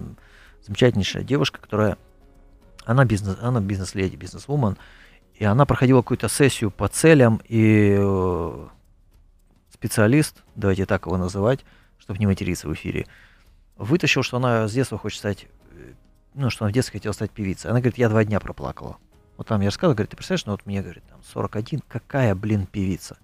замечательнейшая 0.66 1.22
девушка, 1.22 1.62
которая 1.62 2.00
она 2.84 3.06
бизнес, 3.06 3.38
она 3.44 3.62
бизнес-леди, 3.62 4.16
бизнес-вумен, 4.16 4.76
и 5.36 5.46
она 5.46 5.68
проходила 5.68 6.02
какую-то 6.02 6.30
сессию 6.30 6.72
по 6.72 6.88
целям, 6.88 7.42
и 7.48 7.96
э, 8.00 8.68
специалист, 9.72 10.42
давайте 10.56 10.88
так 10.88 11.06
его 11.06 11.18
называть, 11.18 11.64
чтобы 12.00 12.18
не 12.18 12.26
материться 12.26 12.68
в 12.68 12.74
эфире, 12.74 13.06
вытащил, 13.78 14.24
что 14.24 14.38
она 14.38 14.68
с 14.68 14.74
детства 14.74 14.98
хочет 14.98 15.20
стать, 15.20 15.46
э, 15.74 15.94
ну, 16.34 16.50
что 16.50 16.66
она 16.66 16.72
в 16.72 16.74
детстве 16.74 16.94
хотела 17.00 17.14
стать 17.14 17.30
певицей. 17.30 17.70
Она 17.70 17.82
говорит, 17.82 18.00
я 18.00 18.10
два 18.10 18.24
дня 18.24 18.40
проплакала. 18.40 18.98
Вот 19.42 19.48
там 19.48 19.62
я 19.62 19.70
рассказывал, 19.70 19.96
говорит, 19.96 20.12
ты 20.12 20.18
представляешь, 20.18 20.46
ну 20.46 20.52
вот 20.52 20.68
мне, 20.68 20.84
говорит, 20.84 21.04
там 21.10 21.20
41, 21.24 21.82
какая, 21.88 22.36
блин, 22.36 22.68
певица. 22.68 23.18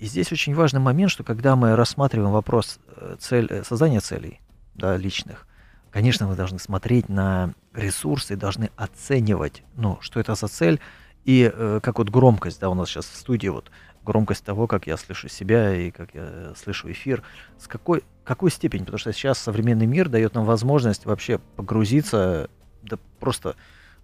И 0.00 0.06
здесь 0.06 0.32
очень 0.32 0.56
важный 0.56 0.80
момент, 0.80 1.12
что 1.12 1.22
когда 1.22 1.54
мы 1.54 1.76
рассматриваем 1.76 2.32
вопрос 2.32 2.80
э, 2.96 3.14
цель, 3.20 3.46
э, 3.48 3.62
создания 3.62 4.00
целей 4.00 4.40
да, 4.74 4.96
личных, 4.96 5.46
конечно, 5.92 6.26
мы 6.26 6.34
должны 6.34 6.58
смотреть 6.58 7.08
на 7.08 7.54
ресурсы, 7.72 8.34
должны 8.34 8.70
оценивать, 8.74 9.62
ну, 9.76 9.98
что 10.00 10.18
это 10.18 10.34
за 10.34 10.48
цель, 10.48 10.80
и 11.24 11.48
э, 11.54 11.78
как 11.80 11.98
вот 11.98 12.10
громкость, 12.10 12.58
да, 12.58 12.68
у 12.68 12.74
нас 12.74 12.88
сейчас 12.88 13.06
в 13.06 13.14
студии 13.14 13.46
вот 13.46 13.70
громкость 14.02 14.44
того, 14.44 14.66
как 14.66 14.88
я 14.88 14.96
слышу 14.96 15.28
себя 15.28 15.72
и 15.76 15.92
как 15.92 16.12
я 16.12 16.54
слышу 16.56 16.90
эфир, 16.90 17.22
с 17.56 17.68
какой, 17.68 18.02
какой 18.24 18.50
степени, 18.50 18.80
потому 18.80 18.98
что 18.98 19.12
сейчас 19.12 19.38
современный 19.38 19.86
мир 19.86 20.08
дает 20.08 20.34
нам 20.34 20.44
возможность 20.44 21.06
вообще 21.06 21.38
погрузиться, 21.54 22.50
да 22.82 22.98
просто 23.20 23.54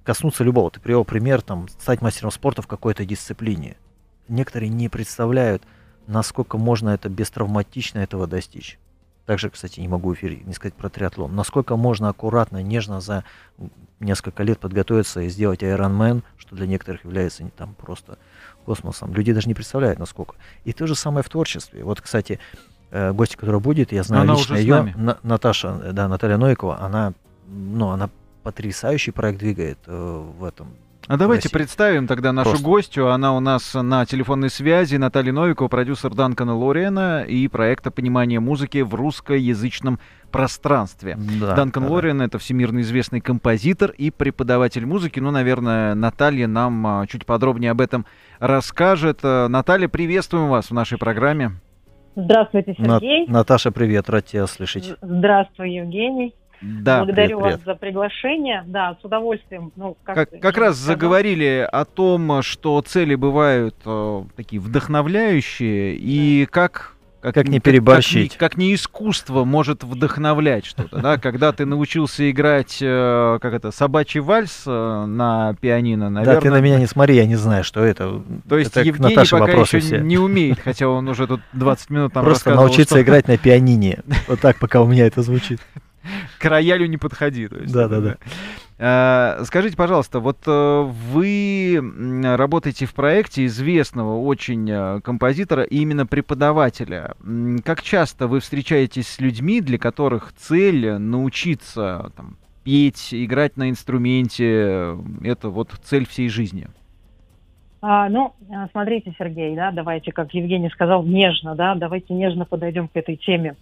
коснуться 0.07 0.45
любого. 0.45 0.71
Ты 0.71 0.81
привел 0.81 1.05
пример, 1.05 1.43
там, 1.43 1.69
стать 1.69 2.01
мастером 2.01 2.31
спорта 2.31 2.63
в 2.63 2.69
какой-то 2.69 3.05
дисциплине. 3.05 3.77
Некоторые 4.29 4.71
не 4.71 4.89
представляют, 4.89 5.65
насколько 6.07 6.57
можно 6.57 6.91
это 6.91 7.09
бестравматично 7.09 7.99
этого 7.99 8.27
достичь. 8.27 8.79
Также, 9.27 9.51
кстати, 9.51 9.81
не 9.81 9.89
могу 9.89 10.11
в 10.11 10.15
эфире 10.15 10.41
не 10.45 10.55
сказать 10.55 10.75
про 10.75 10.89
триатлон. 10.89 11.35
Насколько 11.35 11.77
можно 11.77 12.09
аккуратно, 12.09 12.63
нежно 12.63 13.01
за 13.01 13.25
несколько 13.99 14.45
лет 14.45 14.61
подготовиться 14.61 15.23
и 15.23 15.29
сделать 15.29 15.63
Ironman, 15.65 16.23
что 16.37 16.55
для 16.55 16.69
некоторых 16.69 17.05
является 17.05 17.43
не 17.43 17.51
там 17.51 17.75
просто 17.75 18.19
космосом. 18.65 19.13
Люди 19.13 19.33
даже 19.33 19.49
не 19.49 19.55
представляют, 19.55 19.99
насколько. 19.99 20.37
И 20.65 20.73
то 20.73 20.87
же 20.87 20.95
самое 20.95 21.25
в 21.25 21.29
творчестве. 21.29 21.83
Вот, 21.83 22.01
кстати, 22.01 22.39
э, 22.93 23.13
гостья, 23.13 23.37
которая 23.37 23.61
будет, 23.61 23.91
я 23.91 24.05
знаю 24.05 24.23
она 24.23 24.35
лично 24.35 24.55
ее, 24.55 24.95
Наташа, 25.25 25.93
да, 25.93 26.07
Наталья 26.07 26.37
Нойкова, 26.37 26.81
она, 26.81 27.13
ну, 27.49 27.89
она 27.89 28.11
потрясающий 28.47 29.11
проект 29.11 29.41
двигает 29.41 29.79
э, 29.89 30.25
в 30.39 30.45
этом. 30.45 30.69
А 31.09 31.17
давайте 31.17 31.51
представим 31.51 32.07
тогда 32.07 32.33
нашу 32.33 32.51
Просто. 32.51 32.65
гостью. 32.65 33.11
Она 33.11 33.37
у 33.37 33.41
нас 33.41 33.75
на 33.75 34.07
телефонной 34.07 34.51
связи. 34.51 34.95
Наталья 34.95 35.33
Новикова, 35.33 35.67
продюсер 35.67 36.15
Данкана 36.15 36.57
Лориена 36.57 37.25
и 37.25 37.49
проекта 37.49 37.91
«Понимание 37.91 38.39
музыки 38.39 38.83
в 38.83 38.95
русскоязычном 38.95 39.99
пространстве». 40.31 41.19
Да, 41.41 41.57
Данкан 41.57 41.83
да, 41.83 41.91
Лориен— 41.91 42.23
это 42.23 42.39
всемирно 42.39 42.83
известный 42.83 43.21
композитор 43.21 43.91
и 43.91 44.13
преподаватель 44.13 44.87
музыки. 44.87 45.19
Ну, 45.19 45.33
наверное, 45.33 45.97
Наталья 45.97 46.47
нам 46.47 46.87
а, 46.87 47.07
чуть 47.09 47.27
подробнее 47.27 47.73
об 47.73 47.81
этом 47.81 48.07
расскажет. 48.39 49.19
Э, 49.25 49.49
Наталья, 49.49 49.89
приветствуем 49.89 50.51
вас 50.51 50.71
в 50.71 50.73
нашей 50.73 50.99
программе. 50.99 51.51
Здравствуйте, 52.15 52.75
Сергей. 52.79 53.27
Наташа, 53.27 53.73
привет, 53.73 54.09
рад 54.09 54.25
тебя 54.25 54.47
слышать. 54.47 54.95
Здравствуй, 55.03 55.73
Евгений. 55.73 56.33
Да, 56.61 57.05
Благодарю 57.05 57.41
привет, 57.41 57.57
вас 57.57 57.65
за 57.65 57.75
приглашение. 57.75 58.65
Да, 58.67 58.97
с 59.01 59.05
удовольствием. 59.05 59.73
Ну, 59.77 59.97
как 60.03 60.15
как, 60.15 60.41
как 60.41 60.57
раз 60.57 60.77
сказал. 60.77 60.95
заговорили 60.95 61.69
о 61.71 61.85
том, 61.85 62.43
что 62.43 62.81
цели 62.83 63.15
бывают 63.15 63.77
э, 63.85 64.25
такие 64.37 64.61
вдохновляющие, 64.61 65.93
да. 65.93 65.99
и 66.01 66.47
как 66.47 66.97
как, 67.27 67.35
как 67.35 67.49
не 67.49 67.59
переборщить. 67.59 68.33
Как, 68.37 68.53
как 68.53 68.57
не 68.57 68.73
искусство 68.73 69.43
может 69.45 69.83
вдохновлять 69.83 70.65
что-то, 70.65 70.99
да? 71.01 71.19
Когда 71.19 71.51
ты 71.51 71.67
научился 71.67 72.31
играть, 72.31 72.79
э, 72.81 73.39
как 73.43 73.53
это, 73.53 73.73
собачий 73.73 74.21
вальс 74.21 74.63
э, 74.65 75.05
на 75.07 75.55
пианино, 75.61 76.09
наверное... 76.09 76.37
Да, 76.37 76.41
ты 76.41 76.51
на 76.51 76.61
меня 76.61 76.79
не 76.79 76.87
смотри, 76.87 77.17
я 77.17 77.27
не 77.27 77.35
знаю, 77.35 77.65
что 77.65 77.83
это. 77.83 78.23
То 78.49 78.59
есть 78.59 78.71
это 78.71 78.83
Евгений 78.83 79.17
пока 79.29 79.53
еще 79.53 79.81
все. 79.81 79.99
не 79.99 80.19
умеет, 80.19 80.61
хотя 80.61 80.89
он 80.89 81.09
уже 81.09 81.27
тут 81.27 81.41
20 81.53 81.91
минут 81.91 82.15
нам 82.15 82.25
Просто 82.25 82.55
научиться 82.55 82.95
что... 82.95 83.03
играть 83.03 83.27
на 83.27 83.37
пианине. 83.37 84.05
Вот 84.29 84.41
так, 84.41 84.59
пока 84.59 84.81
у 84.81 84.87
меня 84.87 85.07
это 85.07 85.23
звучит. 85.23 85.61
к 86.39 86.45
роялю 86.45 86.87
не 86.87 86.97
подходи. 86.97 87.49
Да, 87.49 87.89
да, 87.89 88.01
да. 88.01 88.17
Скажите, 89.45 89.75
пожалуйста, 89.75 90.21
вот 90.21 90.39
э, 90.47 90.83
вы 90.83 91.81
работаете 92.37 92.85
в 92.85 92.93
проекте 92.93 93.47
известного 93.47 94.21
очень 94.21 94.71
э, 94.71 95.01
композитора 95.01 95.63
и 95.63 95.79
именно 95.79 96.05
преподавателя. 96.05 97.15
Как 97.65 97.83
часто 97.83 98.27
вы 98.27 98.41
встречаетесь 98.41 99.09
с 99.09 99.19
людьми, 99.19 99.63
для 99.63 99.79
которых 99.79 100.35
цель 100.35 100.99
научиться 100.99 102.13
там, 102.17 102.37
петь, 102.65 103.15
играть 103.15 103.57
на 103.57 103.71
инструменте, 103.71 104.99
это 105.25 105.49
вот 105.49 105.71
цель 105.83 106.07
всей 106.07 106.29
жизни? 106.29 106.69
А, 107.81 108.09
ну, 108.09 108.35
смотрите, 108.73 109.15
Сергей, 109.17 109.55
да, 109.55 109.71
давайте, 109.71 110.11
как 110.11 110.35
Евгений 110.35 110.71
сказал, 110.71 111.05
нежно, 111.05 111.55
да, 111.55 111.77
давайте 111.77 112.13
нежно 112.15 112.45
подойдем 112.45 112.89
к 112.89 112.97
этой 112.97 113.17
теме. 113.17 113.55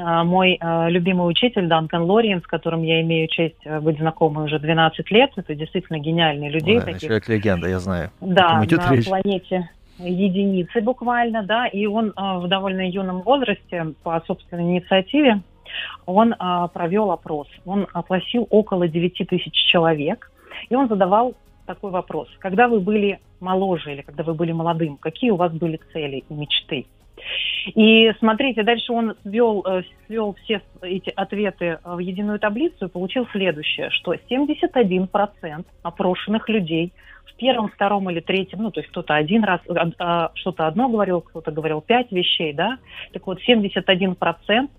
А, 0.00 0.22
мой 0.22 0.56
а, 0.60 0.88
любимый 0.88 1.28
учитель 1.28 1.66
Данкан 1.66 2.02
Лориен, 2.02 2.40
с 2.40 2.46
которым 2.46 2.84
я 2.84 3.00
имею 3.02 3.26
честь 3.26 3.56
э, 3.64 3.80
быть 3.80 3.98
знакомой 3.98 4.44
уже 4.44 4.60
12 4.60 5.10
лет. 5.10 5.32
Это 5.34 5.56
действительно 5.56 5.98
гениальные 5.98 6.50
люди. 6.50 6.78
Да, 6.78 6.98
человек 6.98 7.28
легенда, 7.28 7.68
я 7.68 7.80
знаю. 7.80 8.10
Да, 8.20 8.60
на 8.60 8.94
речь. 8.94 9.08
планете 9.08 9.70
единицы 9.98 10.80
буквально, 10.80 11.42
да, 11.42 11.66
и 11.66 11.86
он 11.86 12.12
а, 12.14 12.38
в 12.38 12.46
довольно 12.46 12.88
юном 12.88 13.22
возрасте 13.22 13.94
по 14.04 14.22
собственной 14.24 14.62
инициативе 14.62 15.40
он 16.06 16.34
провел 16.72 17.10
опрос. 17.10 17.46
Он 17.66 17.86
опросил 17.92 18.46
около 18.48 18.88
9 18.88 19.28
тысяч 19.28 19.52
человек, 19.52 20.30
и 20.70 20.74
он 20.74 20.88
задавал 20.88 21.34
такой 21.66 21.90
вопрос. 21.90 22.28
Когда 22.38 22.68
вы 22.68 22.80
были 22.80 23.20
моложе 23.40 23.92
или 23.92 24.00
когда 24.00 24.22
вы 24.22 24.32
были 24.32 24.52
молодым, 24.52 24.96
какие 24.96 25.30
у 25.30 25.36
вас 25.36 25.52
были 25.52 25.78
цели 25.92 26.24
и 26.26 26.34
мечты? 26.34 26.86
И 27.74 28.12
смотрите, 28.18 28.62
дальше 28.62 28.92
он 28.92 29.14
свел, 29.22 29.64
э, 29.66 29.82
свел 30.06 30.36
все 30.44 30.62
эти 30.82 31.10
ответы 31.10 31.78
в 31.84 31.98
единую 31.98 32.38
таблицу 32.38 32.86
и 32.86 32.88
получил 32.88 33.26
следующее, 33.32 33.90
что 33.90 34.14
71% 34.14 35.66
опрошенных 35.82 36.48
людей 36.48 36.92
в 37.26 37.34
первом, 37.36 37.68
втором 37.68 38.08
или 38.10 38.20
третьем, 38.20 38.62
ну, 38.62 38.70
то 38.70 38.80
есть 38.80 38.90
кто-то 38.90 39.14
один 39.14 39.44
раз, 39.44 39.60
а, 39.68 39.90
а, 39.98 40.30
что-то 40.34 40.66
одно 40.66 40.88
говорил, 40.88 41.20
кто-то 41.20 41.50
говорил 41.52 41.80
пять 41.80 42.10
вещей, 42.10 42.52
да, 42.52 42.78
так 43.12 43.26
вот 43.26 43.38
71% 43.46 44.70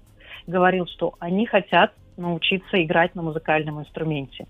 говорил, 0.47 0.87
что 0.87 1.13
они 1.19 1.45
хотят 1.45 1.93
научиться 2.17 2.83
играть 2.83 3.15
на 3.15 3.21
музыкальном 3.21 3.79
инструменте. 3.79 4.45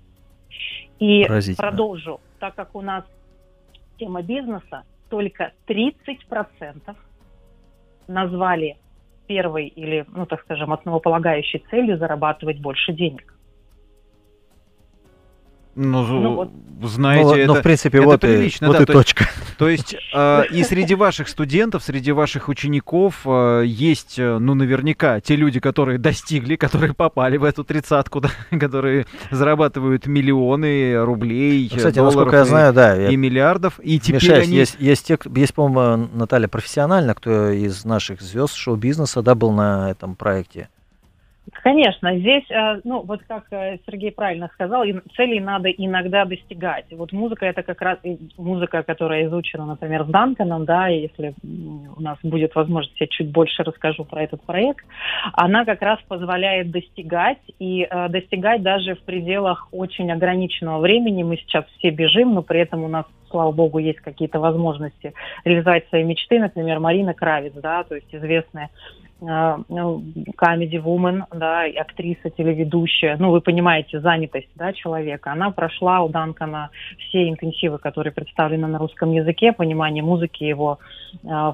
И 1.00 1.26
продолжу, 1.58 2.20
так 2.40 2.56
как 2.56 2.76
у 2.76 2.82
нас 2.82 3.04
тема 3.98 4.22
бизнеса, 4.22 4.84
только 5.10 5.54
30% 5.68 6.96
назвали 8.10 8.78
первой 9.28 9.68
или, 9.68 10.06
ну, 10.10 10.26
так 10.26 10.42
скажем, 10.42 10.74
основополагающей 10.74 11.64
целью 11.70 11.98
зарабатывать 11.98 12.60
больше 12.60 12.92
денег. 12.92 13.34
Ну, 15.82 16.04
ну 16.04 16.34
вот. 16.34 16.52
знаете, 16.84 17.24
ну, 17.24 17.36
это, 17.36 17.48
ну, 17.48 17.54
в 17.56 17.62
принципе, 17.62 18.00
это 18.00 18.08
вот 18.08 18.20
прилично, 18.20 18.66
и, 18.66 18.68
вот 18.68 18.78
да, 18.78 18.84
и 18.84 18.86
то 18.86 18.94
точка. 18.94 19.24
Есть, 19.24 19.58
то 19.58 19.70
есть 19.70 19.96
э, 20.14 20.44
и 20.52 20.64
среди 20.64 20.94
ваших 20.94 21.30
студентов, 21.30 21.84
среди 21.84 22.12
ваших 22.12 22.50
учеников 22.50 23.22
э, 23.24 23.64
есть, 23.66 24.20
э, 24.20 24.40
ну, 24.40 24.56
наверняка, 24.56 25.22
те 25.22 25.38
люди, 25.38 25.62
которые 25.62 25.98
достигли, 25.98 26.58
которые 26.58 26.94
попали 26.94 27.38
в 27.38 27.46
эту 27.46 27.64
тридцатку, 27.64 28.20
да, 28.20 28.30
которые 28.60 29.06
зарабатывают 29.32 30.06
миллионы 30.06 31.02
рублей, 31.02 31.70
ну, 31.72 31.78
Кстати, 31.78 31.96
долларов 31.96 32.16
насколько 32.16 32.36
я 32.36 32.46
знаю, 32.46 32.74
да, 32.74 32.98
и 32.98 33.12
я... 33.12 33.18
миллиардов. 33.18 33.80
И 33.82 33.98
теперь 34.02 34.22
Мешаюсь, 34.22 34.48
они... 34.48 34.58
есть, 34.58 34.76
есть, 34.80 35.08
те, 35.08 35.18
есть, 35.34 35.54
по-моему, 35.54 36.10
Наталья 36.14 36.50
профессионально, 36.50 37.16
кто 37.16 37.52
из 37.52 37.86
наших 37.86 38.20
звезд 38.20 38.54
шоу-бизнеса, 38.54 39.22
да, 39.22 39.34
был 39.34 39.54
на 39.54 39.92
этом 39.92 40.16
проекте. 40.18 40.68
Конечно, 41.52 42.18
здесь, 42.18 42.50
э, 42.50 42.82
ну, 42.84 43.02
вот 43.02 43.22
как 43.28 43.46
э, 43.52 43.78
Сергей 43.86 44.12
правильно 44.12 44.50
сказал, 44.54 44.84
целей 45.16 45.40
надо 45.40 45.70
иногда 45.70 46.26
достигать. 46.26 46.86
Вот 46.92 47.12
музыка 47.12 47.46
это 47.46 47.64
как 47.64 47.82
раз 47.82 48.00
музыка, 48.38 48.84
которая 48.84 49.26
изучена, 49.26 49.66
например, 49.66 50.04
с 50.04 50.08
Данканом, 50.08 50.66
да, 50.66 50.90
и 50.90 51.02
если 51.02 51.34
у 51.96 52.02
нас 52.02 52.18
будет 52.24 52.56
возможность, 52.56 53.00
я 53.00 53.08
чуть 53.08 53.32
больше 53.32 53.64
расскажу 53.64 54.06
про 54.06 54.24
этот 54.24 54.42
проект, 54.44 54.86
она 55.34 55.66
как 55.66 55.82
раз 55.82 56.00
позволяет 56.08 56.72
достигать 56.72 57.40
и 57.60 57.88
э, 57.90 58.10
достигать 58.10 58.62
даже 58.62 58.96
в 58.96 59.02
пределах 59.02 59.68
очень 59.72 60.12
ограниченного 60.12 60.80
времени. 60.80 61.24
Мы 61.24 61.38
сейчас 61.38 61.66
все 61.78 61.90
бежим, 61.90 62.34
но 62.34 62.42
при 62.42 62.62
этом 62.62 62.84
у 62.84 62.88
нас 62.88 63.06
слава 63.30 63.52
богу, 63.52 63.78
есть 63.78 64.00
какие-то 64.00 64.40
возможности 64.40 65.14
реализовать 65.46 65.88
свои 65.90 66.04
мечты. 66.04 66.40
Например, 66.40 66.80
Марина 66.80 67.14
Кравец, 67.14 67.54
да, 67.54 67.84
то 67.84 67.96
есть 67.96 68.08
известная 68.12 68.70
comedy 69.22 70.78
woman, 70.78 71.24
да, 71.34 71.64
актриса, 71.80 72.30
телеведущая, 72.30 73.18
ну, 73.18 73.32
вы 73.32 73.42
понимаете, 73.42 74.00
занятость, 74.00 74.50
да, 74.56 74.74
человека, 74.74 75.32
она 75.32 75.52
прошла 75.52 76.02
у 76.02 76.10
Данкана 76.10 76.70
все 76.98 77.30
интенсивы, 77.30 77.78
которые 77.80 78.14
представлены 78.14 78.68
на 78.68 78.78
русском 78.80 79.12
языке, 79.12 79.52
понимание 79.52 80.04
музыки, 80.04 80.44
его 80.44 80.80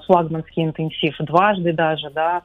флагманский 0.06 0.64
интенсив 0.64 1.16
дважды 1.20 1.74
даже, 1.74 2.10
да, 2.12 2.44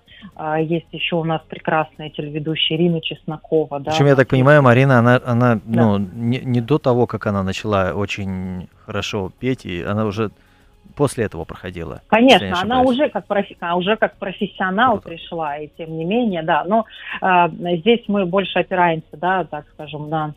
есть 0.58 0.86
еще 0.92 1.16
у 1.16 1.24
нас 1.24 1.42
прекрасная 1.48 2.10
телеведущая 2.10 2.78
Ирина 2.78 3.00
Чеснокова, 3.00 3.80
да. 3.80 3.90
Причем, 3.90 4.06
я 4.06 4.16
так 4.16 4.28
понимаю, 4.28 4.62
Марина, 4.62 4.98
она, 4.98 5.20
она 5.24 5.54
да. 5.56 5.60
ну, 5.64 5.98
не, 5.98 6.38
не 6.38 6.60
до 6.60 6.78
того, 6.78 7.06
как 7.06 7.26
она 7.26 7.42
начала 7.42 7.92
очень 7.94 8.68
хорошо 8.86 9.30
петь, 9.38 9.66
и 9.66 9.82
она 9.82 10.04
уже 10.04 10.30
после 10.96 11.24
этого 11.24 11.44
проходила. 11.44 12.02
Конечно, 12.08 12.60
она 12.60 12.82
уже 12.82 13.08
как, 13.08 13.26
профи, 13.26 13.56
уже 13.74 13.96
как 13.96 14.16
профессионал 14.16 15.00
Круто. 15.00 15.08
пришла, 15.08 15.56
и 15.56 15.68
тем 15.78 15.96
не 15.96 16.04
менее, 16.04 16.42
да. 16.42 16.64
Но 16.64 16.84
э, 17.22 17.76
здесь 17.78 18.04
мы 18.08 18.26
больше 18.26 18.58
опираемся, 18.58 19.16
да, 19.16 19.44
так 19.44 19.66
скажем, 19.74 20.08
на 20.08 20.34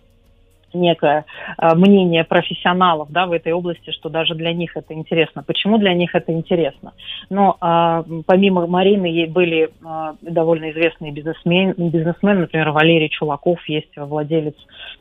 некое 0.74 1.26
э, 1.58 1.76
мнение 1.76 2.24
профессионалов 2.24 3.12
да, 3.12 3.26
в 3.26 3.32
этой 3.32 3.54
области, 3.54 3.92
что 3.92 4.10
даже 4.10 4.36
для 4.36 4.54
них 4.54 4.76
это 4.76 4.94
интересно. 4.94 5.44
Почему 5.44 5.78
для 5.78 5.94
них 5.94 6.16
это 6.16 6.32
интересно? 6.32 6.94
Но 7.30 7.58
э, 7.62 8.22
помимо 8.26 8.68
Марины 8.68 9.28
были 9.28 9.70
э, 9.70 10.14
довольно 10.22 10.72
известные 10.72 11.12
бизнесмен, 11.12 11.74
бизнесмены, 11.78 12.42
например, 12.42 12.72
Валерий 12.72 13.10
Чулаков, 13.10 13.60
есть 13.68 13.96
владелец 13.96 14.56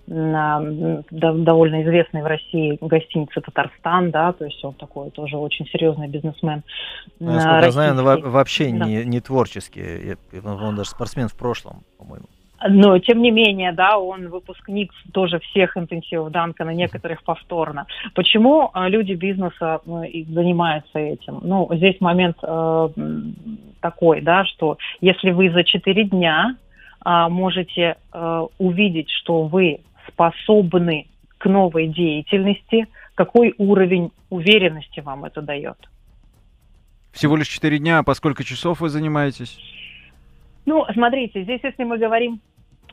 э, 0.08 1.02
довольно 1.11 1.82
известной 1.82 2.22
в 2.22 2.26
России 2.26 2.78
гостиницы 2.80 3.40
«Татарстан», 3.40 4.11
да, 4.11 4.32
то 4.32 4.44
есть 4.44 4.62
он 4.64 4.74
такой 4.74 5.11
тоже 5.11 5.37
очень 5.37 5.66
серьезный 5.66 6.08
бизнесмен. 6.08 6.62
Ну, 7.20 7.32
насколько 7.32 7.66
я 7.66 7.72
знаю, 7.72 7.92
он 7.98 8.30
вообще 8.30 8.70
да. 8.70 8.87
не, 8.87 9.04
не 9.04 9.20
творческий, 9.20 10.16
он 10.44 10.76
даже 10.76 10.90
спортсмен 10.90 11.28
в 11.28 11.37
прошлом, 11.37 11.85
по-моему. 11.98 12.26
Но, 12.68 12.98
тем 12.98 13.22
не 13.22 13.31
менее, 13.31 13.72
да, 13.72 13.98
он 13.98 14.29
выпускник 14.29 14.92
тоже 15.12 15.40
всех 15.40 15.77
интенсивов 15.77 16.31
Данкона, 16.31 16.70
некоторых 16.70 17.22
повторно. 17.22 17.87
Почему 18.14 18.70
э, 18.72 18.88
люди 18.88 19.14
бизнеса 19.14 19.81
занимаются 19.85 20.98
этим? 20.98 21.40
Ну, 21.42 21.68
здесь 21.72 22.01
момент 22.01 22.37
э, 22.42 22.88
такой, 23.81 24.20
да, 24.20 24.44
что 24.44 24.79
если 25.01 25.31
вы 25.31 25.51
за 25.51 25.64
4 25.64 26.05
дня 26.05 26.57
э, 27.05 27.29
можете 27.29 27.96
э, 28.12 28.46
увидеть, 28.59 29.11
что 29.11 29.44
вы 29.44 29.81
способны 30.09 31.07
к 31.38 31.46
новой 31.46 31.88
деятельности, 31.88 32.87
какой 33.14 33.55
уровень 33.59 34.12
уверенности 34.31 35.01
вам 35.01 35.25
это 35.25 35.42
дает? 35.42 35.77
Всего 37.12 37.37
лишь 37.37 37.48
4 37.48 37.79
дня, 37.79 37.98
а 37.98 38.03
по 38.03 38.14
сколько 38.14 38.44
часов 38.44 38.81
вы 38.81 38.88
занимаетесь? 38.88 39.59
Ну, 40.64 40.87
смотрите, 40.92 41.42
здесь, 41.42 41.61
если 41.62 41.83
мы 41.83 41.98
говорим 41.98 42.40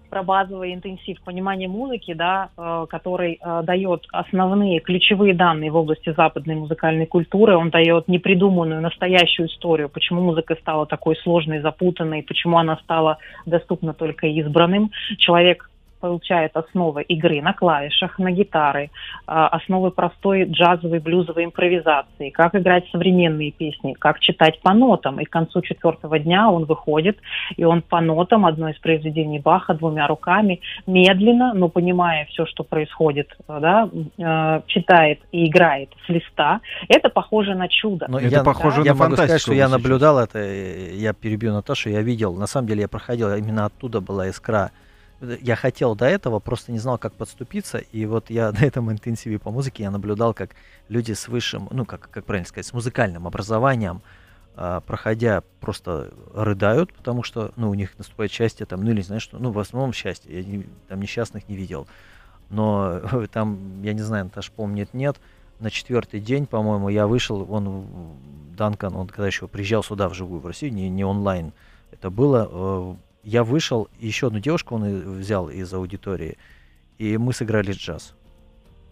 про 0.10 0.24
базовый 0.24 0.74
интенсив 0.74 1.22
понимания 1.24 1.68
музыки, 1.68 2.14
да, 2.14 2.50
э, 2.58 2.86
который 2.90 3.40
э, 3.42 3.62
дает 3.64 4.06
основные 4.12 4.80
ключевые 4.80 5.34
данные 5.34 5.72
в 5.72 5.76
области 5.76 6.14
западной 6.16 6.56
музыкальной 6.56 7.06
культуры. 7.06 7.56
Он 7.56 7.70
дает 7.70 8.08
непридуманную 8.08 8.82
настоящую 8.82 9.48
историю, 9.48 9.90
почему 9.90 10.22
музыка 10.22 10.56
стала 10.60 10.86
такой 10.86 11.16
сложной, 11.18 11.62
запутанной, 11.62 12.24
почему 12.24 12.58
она 12.58 12.78
стала 12.78 13.18
доступна 13.46 13.94
только 13.94 14.28
избранным. 14.28 14.92
Человек 15.18 15.69
получает 16.00 16.56
основы 16.56 17.04
игры 17.04 17.42
на 17.42 17.54
клавишах, 17.54 18.20
на 18.20 18.32
гитары, 18.32 18.90
а, 19.28 19.48
основы 19.48 19.92
простой 19.92 20.46
джазовой, 20.46 21.00
блюзовой 21.00 21.46
импровизации, 21.46 22.30
как 22.30 22.56
играть 22.56 22.86
современные 22.92 23.52
песни, 23.52 23.94
как 23.94 24.20
читать 24.20 24.60
по 24.62 24.74
нотам. 24.74 25.20
И 25.20 25.26
к 25.26 25.30
концу 25.30 25.62
четвертого 25.62 26.20
дня 26.20 26.50
он 26.50 26.66
выходит, 26.66 27.18
и 27.58 27.64
он 27.64 27.82
по 27.82 28.02
нотам 28.02 28.46
одно 28.46 28.70
из 28.70 28.78
произведений 28.80 29.40
Баха 29.40 29.74
двумя 29.74 30.08
руками, 30.08 30.62
медленно, 30.88 31.54
но 31.54 31.70
понимая 31.70 32.26
все, 32.26 32.46
что 32.46 32.64
происходит, 32.64 33.30
да, 33.48 33.90
э, 34.18 34.62
читает 34.68 35.20
и 35.32 35.48
играет 35.48 35.90
с 36.06 36.10
листа. 36.10 36.62
Это 36.88 37.10
похоже 37.10 37.56
на 37.56 37.68
чудо. 37.68 38.06
Но 38.10 38.20
это 38.20 38.28
я, 38.28 38.44
похоже 38.44 38.78
да? 38.78 38.82
на 38.82 38.86
я 38.86 38.96
могу 38.96 39.16
сказать, 39.16 39.42
что 39.42 39.54
я 39.54 39.68
наблюдал 39.68 40.20
это, 40.20 40.40
я 40.40 41.14
перебью 41.14 41.54
Наташу, 41.54 41.90
я 41.90 42.02
видел, 42.02 42.36
на 42.36 42.48
самом 42.48 42.68
деле 42.68 42.82
я 42.82 42.88
проходил, 42.88 43.34
именно 43.36 43.66
оттуда 43.66 44.02
была 44.02 44.28
искра 44.30 44.72
я 45.22 45.56
хотел 45.56 45.96
до 45.96 46.06
этого, 46.06 46.40
просто 46.40 46.72
не 46.72 46.80
знал, 46.80 46.98
как 46.98 47.14
подступиться. 47.14 47.78
И 47.78 48.06
вот 48.06 48.30
я 48.30 48.52
на 48.60 48.64
этом 48.64 48.92
интенсиве 48.92 49.40
по 49.40 49.52
музыке 49.52 49.84
я 49.84 49.92
наблюдал, 49.92 50.34
как 50.34 50.52
люди 50.88 51.14
с 51.14 51.28
высшим, 51.28 51.68
ну, 51.72 51.86
как, 51.86 52.10
как 52.10 52.26
правильно 52.26 52.48
сказать, 52.48 52.66
с 52.66 52.74
музыкальным 52.74 53.28
образованием, 53.28 54.02
э, 54.56 54.82
проходя, 54.86 55.44
просто 55.60 56.14
рыдают, 56.34 56.94
потому 56.94 57.24
что, 57.24 57.52
ну, 57.56 57.70
у 57.70 57.74
них 57.74 57.98
наступает 57.98 58.32
счастье, 58.32 58.66
там, 58.66 58.84
ну, 58.84 58.92
или, 58.92 59.02
знаешь, 59.02 59.24
что, 59.24 59.38
ну, 59.38 59.52
в 59.52 59.60
основном 59.60 59.94
счастье, 59.94 60.38
я 60.38 60.44
не, 60.44 60.68
там 60.88 61.02
несчастных 61.02 61.48
не 61.50 61.56
видел. 61.56 61.88
Но 62.50 63.02
там, 63.32 63.82
я 63.84 63.94
не 63.94 64.02
знаю, 64.02 64.26
Наташа 64.26 64.52
помнит, 64.52 64.94
нет, 64.94 65.18
на 65.60 65.70
четвертый 65.70 66.22
день, 66.22 66.46
по-моему, 66.46 66.90
я 66.90 67.06
вышел, 67.06 67.46
он, 67.52 67.86
Данкан, 68.56 68.96
он 68.96 69.08
когда 69.08 69.28
еще 69.28 69.48
приезжал 69.48 69.84
сюда 69.84 70.08
вживую 70.08 70.40
в 70.40 70.48
Россию, 70.48 70.74
не, 70.74 70.90
не 70.90 71.04
онлайн, 71.04 71.52
это 71.92 72.10
было, 72.10 72.48
э, 72.50 72.96
я 73.24 73.44
вышел, 73.44 73.90
еще 74.00 74.28
одну 74.28 74.40
девушку 74.40 74.76
он 74.76 75.20
взял 75.20 75.50
из 75.50 75.74
аудитории, 75.74 76.38
и 76.98 77.18
мы 77.18 77.34
сыграли 77.34 77.72
джаз. 77.72 78.16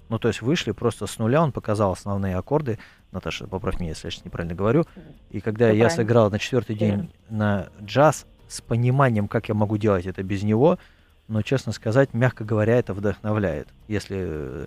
Ну, 0.10 0.20
то 0.20 0.30
есть 0.30 0.42
вышли 0.42 0.72
просто 0.72 1.06
с 1.06 1.18
нуля, 1.18 1.42
он 1.42 1.52
показал 1.52 1.92
основные 1.92 2.38
аккорды. 2.38 2.80
Наташа, 3.12 3.48
поправь 3.48 3.80
меня, 3.80 3.90
если 3.90 4.08
я 4.08 4.12
сейчас 4.12 4.26
неправильно 4.26 4.56
говорю. 4.56 4.86
И 5.30 5.42
когда 5.42 5.68
Все 5.68 5.76
я 5.78 5.86
правильно. 5.86 5.90
сыграл 5.90 6.32
на 6.32 6.40
четвертый 6.40 6.76
день 6.76 7.12
на 7.30 7.68
джаз 7.82 8.26
с 8.48 8.62
пониманием, 8.62 9.28
как 9.28 9.50
я 9.50 9.56
могу 9.56 9.78
делать 9.78 10.06
это 10.06 10.24
без 10.24 10.44
него, 10.44 10.80
но, 11.28 11.42
честно 11.42 11.74
сказать, 11.74 12.14
мягко 12.14 12.46
говоря, 12.46 12.78
это 12.78 12.94
вдохновляет. 12.94 13.68
Если 13.90 14.18
э, 14.18 14.66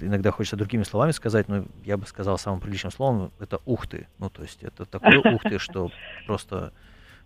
иногда 0.00 0.30
хочется 0.30 0.56
другими 0.56 0.82
словами 0.82 1.12
сказать, 1.12 1.48
но 1.48 1.64
я 1.84 1.96
бы 1.96 2.06
сказал 2.06 2.36
самым 2.36 2.60
приличным 2.60 2.92
словом, 2.92 3.32
это 3.40 3.60
ух 3.64 3.86
ты. 3.86 4.06
Ну, 4.18 4.28
то 4.28 4.42
есть 4.42 4.62
это 4.62 4.84
такое 4.84 5.20
ух 5.20 5.42
ты, 5.42 5.58
что 5.58 5.90
просто, 6.26 6.72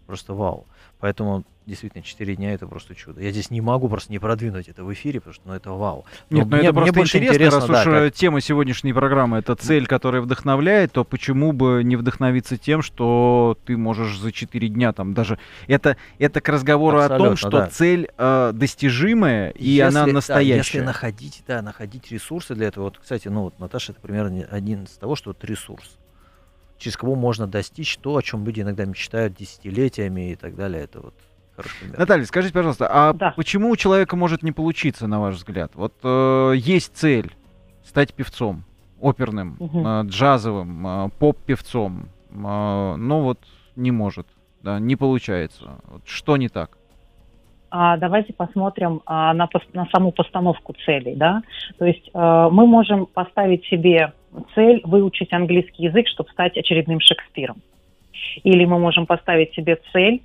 просто 0.08 0.32
вау. 0.32 0.66
Поэтому 1.00 1.44
действительно 1.66 2.02
4 2.02 2.36
дня 2.36 2.54
это 2.54 2.66
просто 2.66 2.94
чудо. 2.94 3.20
Я 3.20 3.30
здесь 3.30 3.50
не 3.50 3.60
могу 3.60 3.90
просто 3.90 4.10
не 4.10 4.18
продвинуть 4.18 4.66
это 4.66 4.82
в 4.84 4.92
эфире, 4.94 5.20
потому 5.20 5.34
что 5.34 5.42
ну, 5.46 5.52
это 5.52 5.70
вау. 5.70 6.06
Но 6.30 6.38
Нет, 6.38 6.48
ну 6.48 6.56
это 6.56 6.72
просто 6.72 6.92
мне 6.94 7.02
интересно, 7.02 7.28
интересно, 7.28 7.60
раз 7.60 7.68
да, 7.68 7.74
уж 7.74 7.84
как... 7.84 7.94
Э, 7.94 8.10
тема 8.10 8.40
сегодняшней 8.40 8.94
программы 8.94 9.36
это 9.36 9.54
цель, 9.54 9.86
которая 9.86 10.22
вдохновляет, 10.22 10.92
то 10.92 11.04
почему 11.04 11.52
бы 11.52 11.82
не 11.84 11.96
вдохновиться 11.96 12.56
тем, 12.56 12.80
что 12.80 13.58
ты 13.66 13.76
можешь 13.76 14.18
за 14.18 14.32
4 14.32 14.68
дня 14.68 14.94
там 14.94 15.12
даже... 15.12 15.38
Это, 15.66 15.98
это 16.18 16.40
к 16.40 16.48
разговору 16.48 17.00
Абсолютно, 17.00 17.26
о 17.26 17.28
том, 17.28 17.36
что 17.36 17.50
да. 17.50 17.66
цель 17.66 18.08
э, 18.16 18.52
достижимая 18.54 19.50
и 19.50 19.68
если, 19.68 19.98
она 19.98 20.06
настоящая. 20.06 20.52
Да, 20.52 20.56
если 20.56 20.80
находить, 20.80 21.44
да, 21.46 21.60
находить 21.60 22.10
ресурсы 22.10 22.54
для 22.54 22.68
этого. 22.68 22.84
Вот, 22.84 22.98
кстати, 22.98 23.28
ну 23.28 23.42
вот 23.42 23.60
Наташа 23.60 23.92
это 23.92 24.00
примерно 24.00 24.46
один 24.50 24.84
из 24.84 24.92
того, 24.92 25.16
что 25.16 25.30
вот 25.30 25.44
ресурс 25.44 25.98
через 26.78 26.96
кого 26.96 27.14
можно 27.14 27.46
достичь 27.46 27.98
то, 27.98 28.16
о 28.16 28.22
чем 28.22 28.44
люди 28.44 28.60
иногда 28.60 28.84
мечтают 28.84 29.34
десятилетиями 29.34 30.32
и 30.32 30.36
так 30.36 30.54
далее. 30.54 30.84
Это 30.84 31.00
вот 31.00 31.14
хороший 31.56 31.78
пример. 31.80 31.98
Наталья, 31.98 32.24
скажите, 32.24 32.54
пожалуйста, 32.54 32.88
а 32.90 33.12
да. 33.12 33.32
почему 33.36 33.70
у 33.70 33.76
человека 33.76 34.16
может 34.16 34.42
не 34.42 34.52
получиться, 34.52 35.06
на 35.06 35.20
ваш 35.20 35.36
взгляд? 35.36 35.72
Вот 35.74 35.94
э, 36.02 36.52
есть 36.56 36.96
цель 36.96 37.36
стать 37.84 38.14
певцом, 38.14 38.64
оперным, 39.00 39.56
угу. 39.58 39.86
э, 39.86 40.02
джазовым, 40.04 40.86
э, 40.86 41.10
поп-певцом, 41.18 42.08
э, 42.30 42.34
но 42.34 43.22
вот 43.22 43.40
не 43.76 43.90
может, 43.90 44.26
да, 44.62 44.78
не 44.78 44.96
получается. 44.96 45.80
Вот 45.84 46.02
что 46.06 46.36
не 46.36 46.48
так? 46.48 46.77
А, 47.70 47.96
давайте 47.96 48.32
посмотрим 48.32 49.02
а, 49.06 49.34
на, 49.34 49.48
на 49.72 49.86
саму 49.86 50.12
постановку 50.12 50.74
целей. 50.84 51.14
Да? 51.14 51.42
То 51.78 51.86
есть 51.86 52.10
а, 52.14 52.48
мы 52.50 52.66
можем 52.66 53.06
поставить 53.06 53.64
себе 53.66 54.12
цель 54.54 54.80
выучить 54.84 55.32
английский 55.32 55.84
язык, 55.84 56.06
чтобы 56.08 56.30
стать 56.30 56.56
очередным 56.56 57.00
Шекспиром. 57.00 57.56
Или 58.44 58.64
мы 58.64 58.78
можем 58.78 59.06
поставить 59.06 59.54
себе 59.54 59.78
цель 59.92 60.22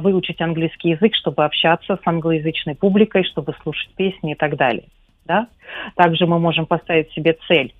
выучить 0.00 0.40
английский 0.40 0.90
язык, 0.90 1.14
чтобы 1.14 1.44
общаться 1.44 1.96
с 1.96 2.00
англоязычной 2.04 2.74
публикой, 2.74 3.22
чтобы 3.24 3.54
слушать 3.62 3.90
песни 3.94 4.32
и 4.32 4.34
так 4.34 4.56
далее. 4.56 4.86
Да? 5.24 5.46
Также 5.94 6.26
мы 6.26 6.40
можем 6.40 6.66
поставить 6.66 7.12
себе 7.12 7.36
цель 7.46 7.72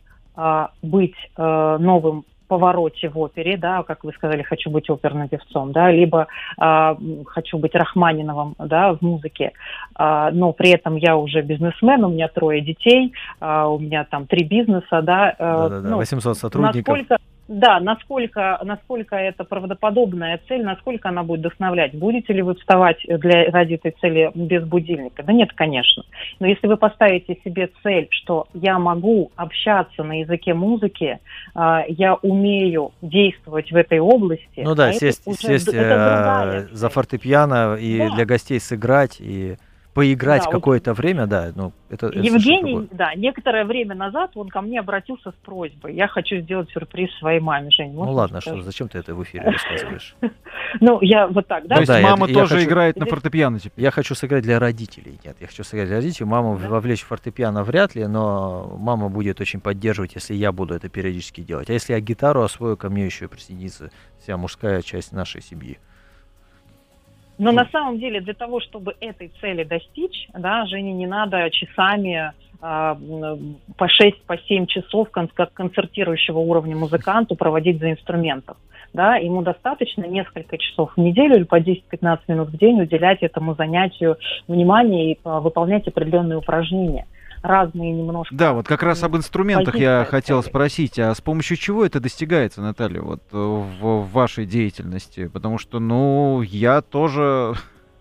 быть 0.82 1.16
а, 1.36 1.78
новым 1.78 2.24
повороте 2.48 3.08
в 3.08 3.18
опере, 3.18 3.56
да, 3.56 3.82
как 3.82 4.04
вы 4.04 4.12
сказали, 4.12 4.42
хочу 4.42 4.70
быть 4.70 4.90
оперным 4.90 5.28
певцом, 5.28 5.72
да, 5.72 5.90
либо 5.90 6.26
э, 6.60 6.96
хочу 7.26 7.58
быть 7.58 7.74
Рахманиновым, 7.74 8.54
да, 8.58 8.94
в 8.94 9.02
музыке, 9.02 9.52
э, 9.98 10.28
но 10.32 10.52
при 10.52 10.70
этом 10.70 10.96
я 10.96 11.16
уже 11.16 11.42
бизнесмен, 11.42 12.04
у 12.04 12.08
меня 12.08 12.28
трое 12.28 12.60
детей, 12.60 13.12
э, 13.40 13.64
у 13.64 13.78
меня 13.78 14.04
там 14.04 14.26
три 14.26 14.44
бизнеса, 14.44 15.02
да. 15.02 15.34
Э, 15.38 15.68
Да-да-да, 15.68 15.88
ну, 15.88 15.96
800 15.98 16.36
сотрудников. 16.36 16.96
Насколько, 16.96 17.18
Да, 17.48 17.80
насколько, 17.80 18.60
насколько 18.62 19.16
это 19.16 19.42
правдоподобная 19.42 20.38
цель, 20.48 20.62
насколько 20.62 21.08
она 21.08 21.22
будет 21.22 21.40
вдохновлять. 21.40 21.94
Будете 21.94 22.34
ли 22.34 22.42
вы 22.42 22.54
вставать 22.54 22.98
для, 23.08 23.50
ради 23.50 23.74
этой 23.74 23.92
цели 24.02 24.30
без 24.34 24.64
будильника? 24.64 25.22
Да 25.22 25.32
нет, 25.32 25.52
конечно. 25.54 26.04
Но 26.40 26.46
если 26.46 26.66
вы 26.66 26.76
поставите 26.76 27.38
себе 27.42 27.70
цель, 27.82 28.08
что 28.10 28.48
я 28.52 28.78
могу 28.78 29.32
общаться 29.34 30.04
на 30.04 30.20
языке 30.20 30.52
музыки, 30.52 31.20
э, 31.54 31.78
я 31.88 32.14
умею 32.16 32.92
действовать 33.00 33.72
в 33.72 33.76
этой 33.76 33.98
области. 33.98 34.60
Ну 34.60 34.74
да, 34.74 34.88
а 34.88 34.92
сесть, 34.92 35.24
сесть 35.40 35.72
э, 35.72 36.68
за 36.70 36.88
фортепиано 36.90 37.76
и 37.80 37.98
да. 37.98 38.14
для 38.14 38.26
гостей 38.26 38.60
сыграть 38.60 39.16
и 39.20 39.56
поиграть 39.98 40.44
да, 40.44 40.50
какое-то 40.52 40.92
вот... 40.92 40.98
время, 40.98 41.26
да, 41.26 41.50
ну 41.56 41.72
это. 41.90 42.06
Евгений, 42.06 42.84
это 42.84 42.94
да, 42.94 43.14
некоторое 43.16 43.64
время 43.64 43.96
назад 43.96 44.30
он 44.36 44.48
ко 44.48 44.60
мне 44.60 44.78
обратился 44.78 45.32
с 45.32 45.34
просьбой. 45.44 45.92
Я 45.94 46.06
хочу 46.06 46.36
сделать 46.36 46.70
сюрприз 46.70 47.10
своей 47.18 47.40
маме, 47.40 47.68
Жень. 47.72 47.94
Ну 47.94 48.12
ладно, 48.12 48.40
что, 48.40 48.62
зачем 48.62 48.88
ты 48.88 48.98
это 48.98 49.16
в 49.16 49.22
эфире 49.24 49.50
рассказываешь? 49.50 50.14
Ну 50.80 51.00
я 51.00 51.26
вот 51.26 51.46
так, 51.46 51.66
да. 51.66 51.76
То 51.76 51.80
есть 51.80 52.02
мама 52.02 52.28
тоже 52.28 52.62
играет 52.62 52.96
на 52.96 53.06
фортепиано 53.06 53.58
теперь? 53.58 53.82
Я 53.82 53.90
хочу 53.90 54.14
сыграть 54.14 54.42
для 54.42 54.58
родителей. 54.58 55.18
Нет, 55.24 55.36
я 55.40 55.46
хочу 55.46 55.64
сыграть 55.64 55.88
для 55.88 55.96
родителей. 55.96 56.26
Маму 56.26 56.54
вовлечь 56.56 57.02
в 57.02 57.06
фортепиано 57.06 57.64
вряд 57.64 57.94
ли, 57.94 58.06
но 58.06 58.76
мама 58.78 59.08
будет 59.08 59.40
очень 59.40 59.60
поддерживать, 59.60 60.14
если 60.14 60.34
я 60.34 60.52
буду 60.52 60.74
это 60.74 60.90
периодически 60.90 61.40
делать. 61.40 61.70
А 61.70 61.72
если 61.72 61.94
я 61.94 62.00
гитару 62.00 62.42
освою, 62.42 62.76
ко 62.76 62.90
мне 62.90 63.06
еще 63.06 63.28
присоединится 63.28 63.90
вся 64.20 64.36
мужская 64.36 64.82
часть 64.82 65.12
нашей 65.12 65.40
семьи. 65.40 65.78
Но 67.38 67.52
на 67.52 67.66
самом 67.66 67.98
деле 67.98 68.20
для 68.20 68.34
того, 68.34 68.60
чтобы 68.60 68.94
этой 69.00 69.30
цели 69.40 69.62
достичь, 69.62 70.28
да, 70.36 70.66
Жене 70.66 70.92
не 70.92 71.06
надо 71.06 71.48
часами 71.50 72.32
а, 72.60 72.98
по 73.76 73.88
6 73.88 74.22
по 74.24 74.36
7 74.36 74.66
часов 74.66 75.08
как 75.10 75.52
концертирующего 75.52 76.38
уровня 76.38 76.76
музыканту 76.76 77.36
проводить 77.36 77.78
за 77.78 77.92
инструментов. 77.92 78.56
Да, 78.92 79.16
ему 79.16 79.42
достаточно 79.42 80.04
несколько 80.04 80.58
часов 80.58 80.92
в 80.96 81.00
неделю 81.00 81.36
или 81.36 81.44
по 81.44 81.60
10-15 81.60 82.20
минут 82.26 82.48
в 82.48 82.56
день 82.56 82.80
уделять 82.80 83.22
этому 83.22 83.54
занятию 83.54 84.16
внимание 84.48 85.12
и 85.12 85.18
а, 85.24 85.40
выполнять 85.40 85.86
определенные 85.86 86.38
упражнения 86.38 87.06
разные 87.42 87.92
немножко. 87.92 88.34
Да, 88.34 88.52
вот 88.52 88.66
как 88.66 88.82
раз 88.82 89.02
об 89.02 89.16
инструментах 89.16 89.76
я 89.76 90.06
хотел 90.08 90.42
спросить, 90.42 90.98
а 90.98 91.14
с 91.14 91.20
помощью 91.20 91.56
чего 91.56 91.84
это 91.84 92.00
достигается, 92.00 92.62
Наталья, 92.62 93.00
вот 93.00 93.22
э, 93.32 93.36
в, 93.36 94.02
в 94.02 94.12
вашей 94.12 94.46
деятельности? 94.46 95.26
Потому 95.26 95.58
что, 95.58 95.78
ну, 95.80 96.42
я 96.42 96.80
тоже 96.82 97.54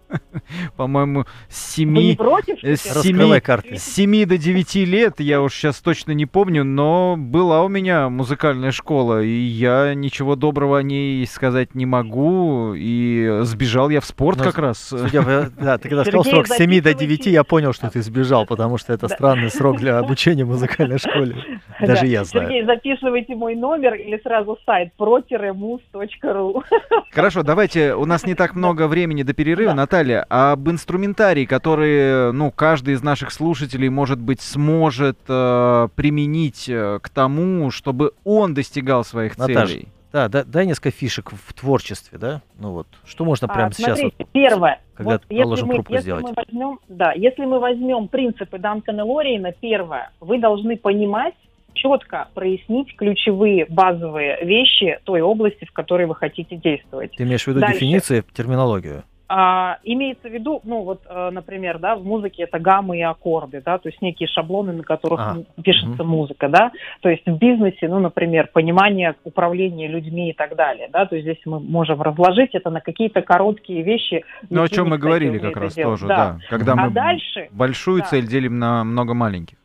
по-моему, 0.77 1.25
с 1.49 1.75
7, 1.75 2.15
с 2.63 3.01
7, 3.01 3.39
карты. 3.39 3.77
с 3.77 3.83
7 3.83 4.25
до 4.25 4.37
9 4.37 4.75
лет, 4.75 5.19
я 5.19 5.41
уж 5.41 5.53
сейчас 5.53 5.81
точно 5.81 6.11
не 6.11 6.25
помню, 6.25 6.63
но 6.63 7.15
была 7.17 7.63
у 7.63 7.67
меня 7.67 8.09
музыкальная 8.09 8.71
школа, 8.71 9.21
и 9.21 9.29
я 9.29 9.93
ничего 9.93 10.35
доброго 10.35 10.79
о 10.79 10.83
ней 10.83 11.25
сказать 11.27 11.75
не 11.75 11.85
могу, 11.85 12.73
и 12.75 13.39
сбежал 13.41 13.89
я 13.89 14.01
в 14.01 14.05
спорт 14.05 14.37
но, 14.37 14.43
ну, 14.43 14.49
как 14.49 14.59
раз. 14.59 14.77
Судя 14.77 15.21
по, 15.21 15.49
да, 15.61 15.77
ты 15.77 15.89
когда 15.89 16.03
сказал 16.03 16.23
срок 16.23 16.47
с 16.47 16.55
7 16.55 16.81
до 16.81 16.93
9, 16.93 17.25
я 17.27 17.43
понял, 17.43 17.73
что 17.73 17.89
ты 17.89 18.01
сбежал, 18.01 18.45
потому 18.45 18.77
что 18.77 18.93
это 18.93 19.07
странный 19.07 19.49
срок 19.49 19.77
для 19.77 19.97
обучения 19.99 20.45
в 20.45 20.49
музыкальной 20.49 20.99
школе. 20.99 21.35
Даже 21.79 22.05
я 22.07 22.23
знаю. 22.23 22.47
Сергей, 22.47 22.65
записывайте 22.65 23.35
мой 23.35 23.55
номер 23.55 23.95
или 23.95 24.19
сразу 24.23 24.57
сайт 24.65 24.91
pro-mus.ru. 24.97 26.63
Хорошо, 27.11 27.43
давайте, 27.43 27.95
у 27.95 28.05
нас 28.05 28.25
не 28.25 28.35
так 28.35 28.55
много 28.55 28.87
времени 28.87 29.23
до 29.23 29.33
перерыва. 29.33 29.73
Наталья, 29.73 29.96
Наталья, 29.97 30.25
об 30.29 30.69
инструментарии, 30.69 31.45
который, 31.45 32.31
ну, 32.31 32.51
каждый 32.51 32.93
из 32.93 33.01
наших 33.01 33.31
слушателей, 33.31 33.89
может 33.89 34.19
быть, 34.19 34.41
сможет 34.41 35.17
э, 35.27 35.87
применить 35.95 36.69
э, 36.69 36.99
к 37.01 37.09
тому, 37.09 37.71
чтобы 37.71 38.11
он 38.23 38.53
достигал 38.53 39.03
своих 39.03 39.39
Наташа, 39.39 39.67
целей. 39.67 39.87
Да, 40.13 40.29
да, 40.29 40.43
дай 40.43 40.67
несколько 40.67 40.91
фишек 40.91 41.31
в 41.31 41.53
творчестве, 41.53 42.19
да? 42.19 42.41
Ну 42.59 42.73
вот, 42.73 42.87
что 43.05 43.25
можно 43.25 43.47
прямо 43.47 43.69
а, 43.69 43.71
сейчас... 43.71 43.97
Смотрите, 43.97 44.15
вот, 44.19 44.29
первое, 44.31 44.81
когда 44.93 45.11
вот 45.13 45.23
если, 45.29 45.65
мы, 45.65 45.75
если 45.89 46.01
сделать? 46.01 46.25
мы 46.25 46.33
возьмем, 46.35 46.79
да, 46.89 47.11
если 47.13 47.45
мы 47.45 47.59
возьмем 47.59 48.07
принципы 48.07 48.59
Данкана 48.59 49.03
Лориена, 49.03 49.51
первое, 49.51 50.11
вы 50.19 50.39
должны 50.39 50.77
понимать, 50.77 51.33
четко 51.73 52.27
прояснить 52.35 52.95
ключевые 52.95 53.65
базовые 53.67 54.45
вещи 54.45 54.99
той 55.05 55.21
области, 55.21 55.65
в 55.65 55.71
которой 55.71 56.05
вы 56.05 56.13
хотите 56.13 56.55
действовать. 56.55 57.13
Ты 57.15 57.23
имеешь 57.23 57.45
в 57.45 57.47
виду 57.47 57.61
Дальше. 57.61 57.75
дефиниции, 57.75 58.23
терминологию? 58.35 59.03
А, 59.29 59.79
имеется 59.83 60.29
в 60.29 60.31
виду, 60.31 60.61
ну 60.63 60.83
вот, 60.83 61.01
э, 61.05 61.29
например, 61.31 61.79
да, 61.79 61.97
в 61.97 62.05
музыке 62.05 62.43
это 62.43 62.59
гаммы 62.59 62.97
и 62.97 63.01
аккорды, 63.01 63.61
да, 63.63 63.77
то 63.77 63.89
есть 63.89 64.01
некие 64.01 64.27
шаблоны, 64.27 64.71
на 64.71 64.83
которых 64.83 65.19
а. 65.19 65.61
пишется 65.61 66.03
угу. 66.03 66.11
музыка, 66.11 66.47
да, 66.47 66.71
то 67.01 67.09
есть 67.09 67.25
в 67.25 67.37
бизнесе, 67.37 67.89
ну, 67.89 67.99
например, 67.99 68.49
понимание 68.53 69.15
управления 69.25 69.89
людьми 69.89 70.29
и 70.29 70.33
так 70.33 70.55
далее, 70.55 70.89
да, 70.93 71.05
то 71.05 71.15
есть 71.15 71.25
здесь 71.25 71.41
мы 71.45 71.59
можем 71.59 72.01
разложить 72.01 72.51
это 72.55 72.69
на 72.69 72.79
какие-то 72.79 73.21
короткие 73.21 73.83
вещи. 73.83 74.23
Ну, 74.49 74.63
о 74.63 74.69
чем 74.69 74.89
мы 74.89 74.97
говорили 74.97 75.39
как 75.39 75.57
раз 75.57 75.75
делать. 75.75 75.99
тоже, 75.99 76.07
да, 76.07 76.15
да. 76.15 76.39
когда 76.49 76.71
а 76.71 76.75
мы 76.75 76.91
дальше, 76.91 77.49
большую 77.51 78.03
да. 78.03 78.07
цель 78.07 78.27
делим 78.27 78.59
на 78.59 78.85
много 78.85 79.13
маленьких. 79.13 79.57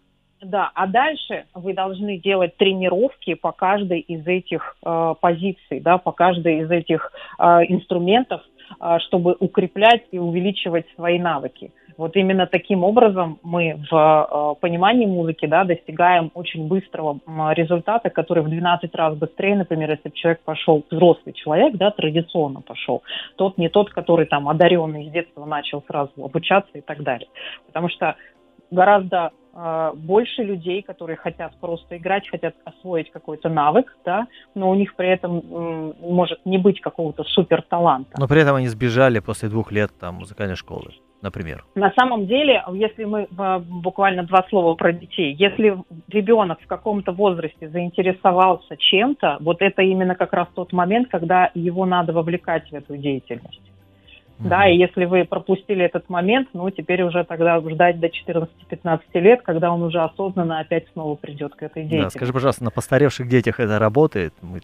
Да, 0.42 0.72
а 0.75 0.88
дальше 0.88 1.44
вы 1.55 1.72
должны 1.72 2.18
делать 2.18 2.57
тренировки 2.57 3.35
по 3.35 3.53
каждой 3.53 4.01
из 4.01 4.27
этих 4.27 4.77
э, 4.85 5.14
позиций, 5.20 5.79
да, 5.79 5.98
по 5.98 6.11
каждой 6.11 6.62
из 6.62 6.70
этих 6.70 7.12
э, 7.38 7.44
инструментов, 7.68 8.42
чтобы 9.07 9.37
укреплять 9.39 10.03
и 10.11 10.19
увеличивать 10.19 10.87
свои 10.95 11.19
навыки. 11.19 11.73
Вот 11.97 12.17
именно 12.17 12.47
таким 12.47 12.85
образом 12.85 13.39
мы 13.43 13.79
в 13.91 13.95
а, 13.95 14.55
понимании 14.55 15.07
музыки 15.07 15.47
да, 15.47 15.65
достигаем 15.65 16.31
очень 16.35 16.67
быстрого 16.67 17.21
результата, 17.53 18.11
который 18.11 18.43
в 18.43 18.49
12 18.49 18.95
раз 18.95 19.17
быстрее, 19.17 19.57
например, 19.57 19.91
если 19.91 20.09
бы 20.09 20.15
человек 20.15 20.41
пошел, 20.41 20.85
взрослый 20.91 21.33
человек, 21.35 21.77
да, 21.77 21.91
традиционно 21.91 22.61
пошел, 22.61 23.03
тот 23.37 23.59
не 23.59 23.69
тот, 23.69 23.91
который 23.91 24.27
там 24.27 24.49
одаренный 24.49 25.09
с 25.09 25.13
детства 25.13 25.45
начал 25.45 25.83
сразу 25.87 26.13
обучаться 26.17 26.77
и 26.77 26.81
так 26.81 27.03
далее. 27.03 27.29
Потому 27.67 27.89
что 27.89 28.17
гораздо 28.71 29.33
больше 29.95 30.43
людей, 30.43 30.83
которые 30.83 31.17
хотят 31.17 31.53
просто 31.61 31.97
играть, 31.99 32.29
хотят 32.29 32.55
освоить 32.65 33.11
какой-то 33.11 33.49
навык, 33.49 33.97
да, 34.05 34.27
но 34.55 34.71
у 34.71 34.75
них 34.75 34.95
при 34.95 35.09
этом 35.09 35.95
может 36.01 36.41
не 36.47 36.59
быть 36.59 36.81
какого-то 36.81 37.25
супер 37.25 37.62
таланта. 37.62 38.12
Но 38.19 38.27
при 38.27 38.41
этом 38.41 38.57
они 38.57 38.69
сбежали 38.69 39.19
после 39.19 39.49
двух 39.49 39.71
лет 39.71 39.91
там 40.01 40.17
музыкальной 40.17 40.57
школы, 40.57 40.93
например. 41.21 41.65
На 41.75 41.93
самом 41.99 42.27
деле, 42.27 42.65
если 42.73 43.05
мы 43.05 43.29
буквально 43.61 44.23
два 44.23 44.45
слова 44.49 44.75
про 44.75 44.93
детей, 44.93 45.35
если 45.35 45.77
ребенок 46.09 46.61
в 46.62 46.67
каком-то 46.67 47.12
возрасте 47.12 47.69
заинтересовался 47.69 48.77
чем-то, 48.79 49.37
вот 49.41 49.61
это 49.61 49.83
именно 49.83 50.15
как 50.15 50.33
раз 50.33 50.49
тот 50.55 50.73
момент, 50.73 51.09
когда 51.11 51.51
его 51.55 51.85
надо 51.85 52.12
вовлекать 52.12 52.71
в 52.71 52.75
эту 52.75 52.97
деятельность. 52.97 53.61
Да, 54.49 54.69
и 54.69 54.77
если 54.77 55.05
вы 55.05 55.25
пропустили 55.25 55.85
этот 55.85 56.09
момент, 56.09 56.49
ну, 56.53 56.69
теперь 56.71 57.03
уже 57.03 57.25
тогда 57.25 57.61
ждать 57.61 58.01
до 58.01 58.09
14-15 58.09 59.01
лет, 59.15 59.43
когда 59.43 59.73
он 59.73 59.83
уже 59.83 60.01
осознанно 60.01 60.61
опять 60.61 60.87
снова 60.93 61.15
придет 61.15 61.55
к 61.55 61.63
этой 61.63 61.85
деятельности. 61.85 62.15
Да, 62.15 62.19
скажи, 62.19 62.33
пожалуйста, 62.33 62.65
на 62.65 62.71
постаревших 62.71 63.29
детях 63.29 63.61
это 63.61 63.79
работает? 63.79 64.35
Мы... 64.43 64.61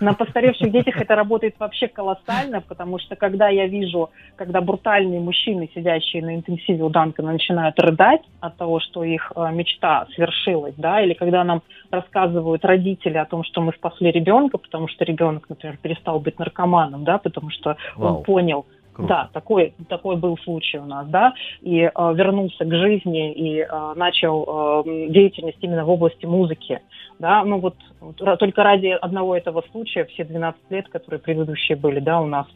На 0.00 0.12
постаревших 0.12 0.70
детях 0.70 1.00
это 1.00 1.14
работает 1.14 1.54
вообще 1.58 1.88
колоссально, 1.88 2.60
потому 2.60 2.98
что 2.98 3.16
когда 3.16 3.48
я 3.48 3.66
вижу, 3.66 4.10
когда 4.36 4.60
брутальные 4.60 5.20
мужчины, 5.20 5.70
сидящие 5.74 6.22
на 6.22 6.34
интенсиве 6.34 6.82
у 6.82 6.90
Данкана, 6.90 7.32
начинают 7.32 7.78
рыдать 7.78 8.22
от 8.40 8.56
того, 8.56 8.80
что 8.80 9.04
их 9.04 9.32
э, 9.34 9.50
мечта 9.52 10.06
свершилась, 10.14 10.74
да, 10.76 11.00
или 11.00 11.14
когда 11.14 11.44
нам 11.44 11.62
рассказывают 11.90 12.64
родители 12.64 13.16
о 13.16 13.24
том, 13.24 13.44
что 13.44 13.60
мы 13.60 13.72
спасли 13.72 14.10
ребенка, 14.10 14.58
потому 14.58 14.88
что 14.88 15.04
ребенок, 15.04 15.48
например, 15.48 15.78
перестал 15.80 16.20
быть 16.20 16.38
наркоманом, 16.38 17.04
да, 17.04 17.18
потому 17.18 17.50
что 17.50 17.76
Вау. 17.96 18.16
он 18.16 18.22
понял, 18.24 18.66
Круто. 18.92 19.08
Да, 19.08 19.30
такой, 19.32 19.74
такой 19.88 20.16
был 20.16 20.36
случай 20.38 20.78
у 20.78 20.84
нас, 20.84 21.06
да, 21.08 21.32
и 21.62 21.80
э, 21.80 21.90
вернулся 21.94 22.64
к 22.64 22.70
жизни 22.70 23.32
и 23.32 23.60
э, 23.60 23.92
начал 23.96 24.84
э, 24.84 25.08
деятельность 25.08 25.56
именно 25.62 25.84
в 25.84 25.90
области 25.90 26.26
музыки, 26.26 26.80
да, 27.18 27.42
ну 27.42 27.58
вот, 27.58 27.76
вот 28.00 28.16
только 28.38 28.62
ради 28.62 28.88
одного 28.88 29.34
этого 29.34 29.64
случая 29.72 30.04
все 30.04 30.24
12 30.24 30.60
лет, 30.70 30.88
которые 30.88 31.20
предыдущие 31.20 31.76
были, 31.76 32.00
да, 32.00 32.20
у 32.20 32.26
нас 32.26 32.46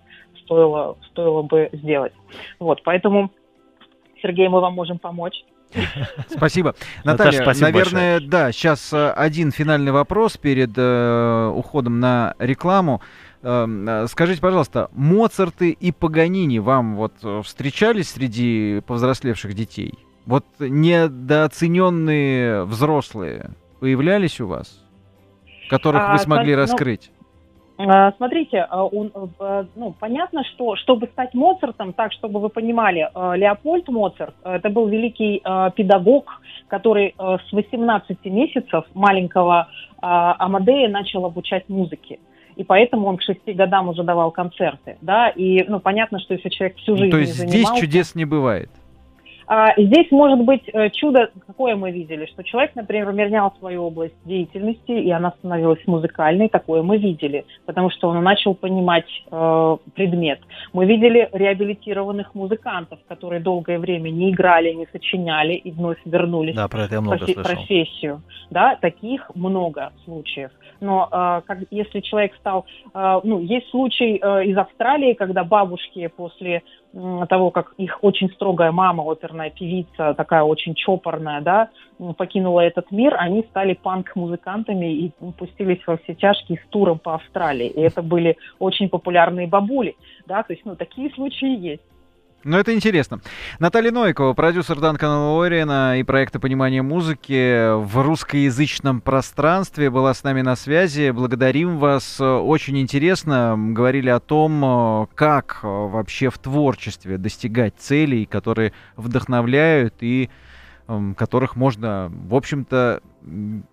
стоило, 0.44 0.96
стоило 1.10 1.42
бы 1.42 1.70
сделать. 1.72 2.12
Вот, 2.58 2.82
поэтому, 2.84 3.30
Сергей, 4.20 4.48
мы 4.48 4.60
вам 4.60 4.74
можем 4.74 4.98
помочь. 4.98 5.42
Спасибо. 6.28 6.74
Наталья, 7.04 7.38
Наташа, 7.38 7.42
спасибо 7.42 7.66
наверное, 7.66 8.12
большое. 8.14 8.30
да, 8.30 8.52
сейчас 8.52 8.92
э, 8.92 9.10
один 9.10 9.50
финальный 9.50 9.92
вопрос 9.92 10.36
перед 10.36 10.70
э, 10.76 11.52
уходом 11.54 12.00
на 12.00 12.34
рекламу. 12.38 13.00
Эм, 13.46 13.88
э, 13.88 14.06
скажите, 14.08 14.40
пожалуйста, 14.40 14.88
Моцарты 14.92 15.70
и 15.70 15.92
Паганини 15.92 16.58
вам 16.58 16.96
вот 16.96 17.12
э, 17.22 17.42
встречались 17.44 18.10
среди 18.10 18.80
повзрослевших 18.88 19.54
детей? 19.54 19.94
Вот 20.26 20.44
недооцененные 20.58 22.64
взрослые 22.64 23.50
появлялись 23.78 24.40
у 24.40 24.48
вас, 24.48 24.84
которых 25.70 26.02
а, 26.02 26.14
вы 26.14 26.18
смогли 26.18 26.56
ну, 26.56 26.62
раскрыть? 26.62 27.12
Э, 27.78 28.10
смотрите, 28.16 28.66
он, 28.68 29.12
ну, 29.76 29.94
понятно, 30.00 30.42
что 30.42 30.74
чтобы 30.74 31.06
стать 31.06 31.32
Моцартом, 31.32 31.92
так, 31.92 32.12
чтобы 32.14 32.40
вы 32.40 32.48
понимали, 32.48 33.08
Леопольд 33.14 33.86
Моцарт, 33.86 34.34
это 34.42 34.70
был 34.70 34.88
великий 34.88 35.40
педагог, 35.76 36.40
который 36.66 37.14
с 37.16 37.52
18 37.52 38.24
месяцев 38.24 38.86
маленького 38.92 39.68
Амадея 40.00 40.88
начал 40.88 41.26
обучать 41.26 41.68
музыке. 41.68 42.18
И 42.56 42.64
поэтому 42.64 43.06
он 43.06 43.18
к 43.18 43.22
шести 43.22 43.52
годам 43.52 43.88
уже 43.88 44.02
давал 44.02 44.30
концерты, 44.30 44.96
да, 45.02 45.28
и, 45.28 45.62
ну, 45.68 45.78
понятно, 45.78 46.18
что 46.18 46.32
если 46.32 46.48
человек 46.48 46.78
всю 46.78 46.96
жизнь 46.96 47.10
То 47.10 47.18
есть 47.18 47.32
не 47.32 47.50
занимался... 47.50 47.76
здесь 47.76 47.80
чудес 47.80 48.14
не 48.14 48.24
бывает? 48.24 48.70
А, 49.48 49.72
здесь 49.76 50.10
может 50.10 50.40
быть 50.40 50.62
э, 50.72 50.90
чудо, 50.90 51.30
какое 51.46 51.76
мы 51.76 51.92
видели, 51.92 52.26
что 52.26 52.42
человек, 52.42 52.74
например, 52.74 53.12
менял 53.12 53.54
свою 53.58 53.84
область 53.84 54.14
деятельности, 54.24 54.90
и 54.90 55.10
она 55.10 55.32
становилась 55.38 55.78
музыкальной, 55.86 56.48
такое 56.48 56.82
мы 56.82 56.98
видели, 56.98 57.44
потому 57.64 57.90
что 57.90 58.08
он 58.08 58.22
начал 58.24 58.54
понимать 58.54 59.06
э, 59.30 59.76
предмет. 59.94 60.40
Мы 60.72 60.86
видели 60.86 61.28
реабилитированных 61.32 62.34
музыкантов, 62.34 62.98
которые 63.08 63.40
долгое 63.40 63.78
время 63.78 64.10
не 64.10 64.30
играли, 64.30 64.72
не 64.72 64.86
сочиняли 64.90 65.54
и 65.54 65.70
вновь 65.70 65.98
вернулись 66.04 66.56
да, 66.56 66.66
про 66.66 66.84
это 66.84 66.94
я 66.96 67.00
много 67.00 67.24
в 67.24 67.34
профессию. 67.34 68.22
Да, 68.50 68.76
таких 68.80 69.30
много 69.34 69.92
случаев. 70.04 70.50
Но 70.80 71.08
э, 71.10 71.42
как, 71.46 71.58
если 71.70 72.00
человек 72.00 72.34
стал... 72.40 72.66
Э, 72.94 73.20
ну, 73.22 73.40
есть 73.40 73.68
случай 73.70 74.18
э, 74.20 74.44
из 74.46 74.56
Австралии, 74.56 75.14
когда 75.14 75.44
бабушки 75.44 76.08
после 76.08 76.62
того, 77.28 77.50
как 77.50 77.74
их 77.76 77.98
очень 78.02 78.30
строгая 78.30 78.72
мама, 78.72 79.04
оперная 79.10 79.50
певица, 79.50 80.14
такая 80.14 80.42
очень 80.42 80.74
чопорная, 80.74 81.40
да, 81.40 81.70
покинула 82.16 82.60
этот 82.60 82.90
мир, 82.90 83.14
они 83.18 83.42
стали 83.50 83.74
панк-музыкантами 83.74 84.92
и 84.92 85.12
пустились 85.36 85.86
во 85.86 85.98
все 85.98 86.14
тяжкие 86.14 86.58
с 86.64 86.68
туром 86.70 86.98
по 86.98 87.14
Австралии. 87.14 87.68
И 87.68 87.80
это 87.80 88.02
были 88.02 88.36
очень 88.58 88.88
популярные 88.88 89.46
бабули, 89.46 89.96
да, 90.26 90.42
то 90.42 90.52
есть, 90.52 90.64
ну, 90.64 90.76
такие 90.76 91.10
случаи 91.10 91.56
есть. 91.58 91.82
Ну, 92.46 92.56
это 92.56 92.72
интересно. 92.72 93.18
Наталья 93.58 93.90
Новикова, 93.90 94.32
продюсер 94.32 94.78
Данкана 94.78 95.32
Лориена 95.32 95.98
и 95.98 96.04
проекта 96.04 96.38
«Понимание 96.38 96.80
музыки» 96.80 97.74
в 97.74 98.00
русскоязычном 98.00 99.00
пространстве, 99.00 99.90
была 99.90 100.14
с 100.14 100.22
нами 100.22 100.42
на 100.42 100.54
связи. 100.54 101.10
Благодарим 101.10 101.78
вас. 101.78 102.20
Очень 102.20 102.78
интересно. 102.78 103.56
Говорили 103.58 104.10
о 104.10 104.20
том, 104.20 105.08
как 105.16 105.58
вообще 105.64 106.30
в 106.30 106.38
творчестве 106.38 107.18
достигать 107.18 107.74
целей, 107.78 108.26
которые 108.26 108.72
вдохновляют 108.94 109.94
и 109.98 110.30
которых 111.16 111.56
можно, 111.56 112.12
в 112.28 112.36
общем-то, 112.36 113.02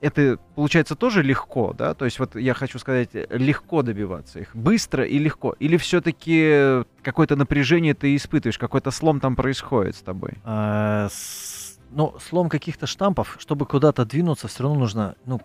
это 0.02 0.40
получается 0.56 0.96
тоже 0.96 1.22
легко, 1.22 1.74
да? 1.74 1.94
То 1.94 2.06
есть 2.06 2.20
вот 2.20 2.36
я 2.36 2.54
хочу 2.54 2.80
сказать, 2.80 3.10
легко 3.30 3.82
добиваться 3.82 4.40
их, 4.40 4.56
быстро 4.56 5.06
и 5.06 5.18
легко. 5.20 5.56
Или 5.60 5.78
все-таки 5.78 6.84
какое-то 7.02 7.36
напряжение 7.36 7.94
ты 7.94 8.16
испытываешь, 8.16 8.58
какой-то 8.58 8.92
слом 8.92 9.20
там 9.20 9.36
происходит 9.36 9.96
с 9.96 10.02
тобой? 10.02 10.34
А, 10.44 11.10
ну, 11.92 12.16
слом 12.20 12.50
каких-то 12.50 12.88
штампов, 12.88 13.38
чтобы 13.40 13.66
куда-то 13.66 14.06
двинуться, 14.06 14.48
все 14.48 14.64
равно 14.64 14.80
нужно, 14.80 15.16
ну, 15.26 15.42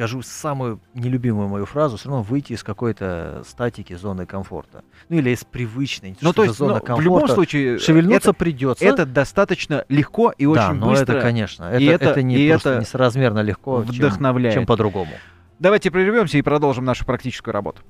скажу 0.00 0.22
самую 0.22 0.80
нелюбимую 0.94 1.48
мою 1.48 1.66
фразу, 1.66 1.98
все 1.98 2.08
равно 2.08 2.22
выйти 2.22 2.54
из 2.54 2.62
какой-то 2.62 3.42
статики 3.46 3.92
зоны 3.92 4.24
комфорта. 4.24 4.82
Ну 5.10 5.18
или 5.18 5.28
из 5.28 5.44
привычной. 5.44 6.16
Ну 6.22 6.32
то 6.32 6.44
есть 6.44 6.56
зона 6.56 6.76
ну, 6.76 6.80
комфорта. 6.80 7.02
в 7.02 7.04
любом 7.04 7.28
случае 7.28 7.78
шевельнуться 7.78 8.30
это, 8.30 8.38
придется. 8.38 8.82
Это 8.82 9.04
достаточно 9.04 9.84
легко 9.90 10.32
и 10.38 10.46
очень 10.46 10.80
да, 10.80 10.86
быстро. 10.86 10.86
но 10.86 10.94
это, 10.94 11.20
конечно, 11.20 11.64
это, 11.64 11.82
и 11.82 11.84
это, 11.84 12.04
это 12.06 12.22
не 12.22 12.38
и 12.38 12.48
просто 12.48 12.70
это 12.70 12.80
несоразмерно 12.80 13.40
легко, 13.40 13.76
вдохновляет. 13.80 14.54
чем, 14.54 14.62
чем 14.62 14.66
по-другому. 14.66 15.12
Давайте 15.58 15.90
прервемся 15.90 16.38
и 16.38 16.42
продолжим 16.42 16.86
нашу 16.86 17.04
практическую 17.04 17.52
работу. 17.52 17.82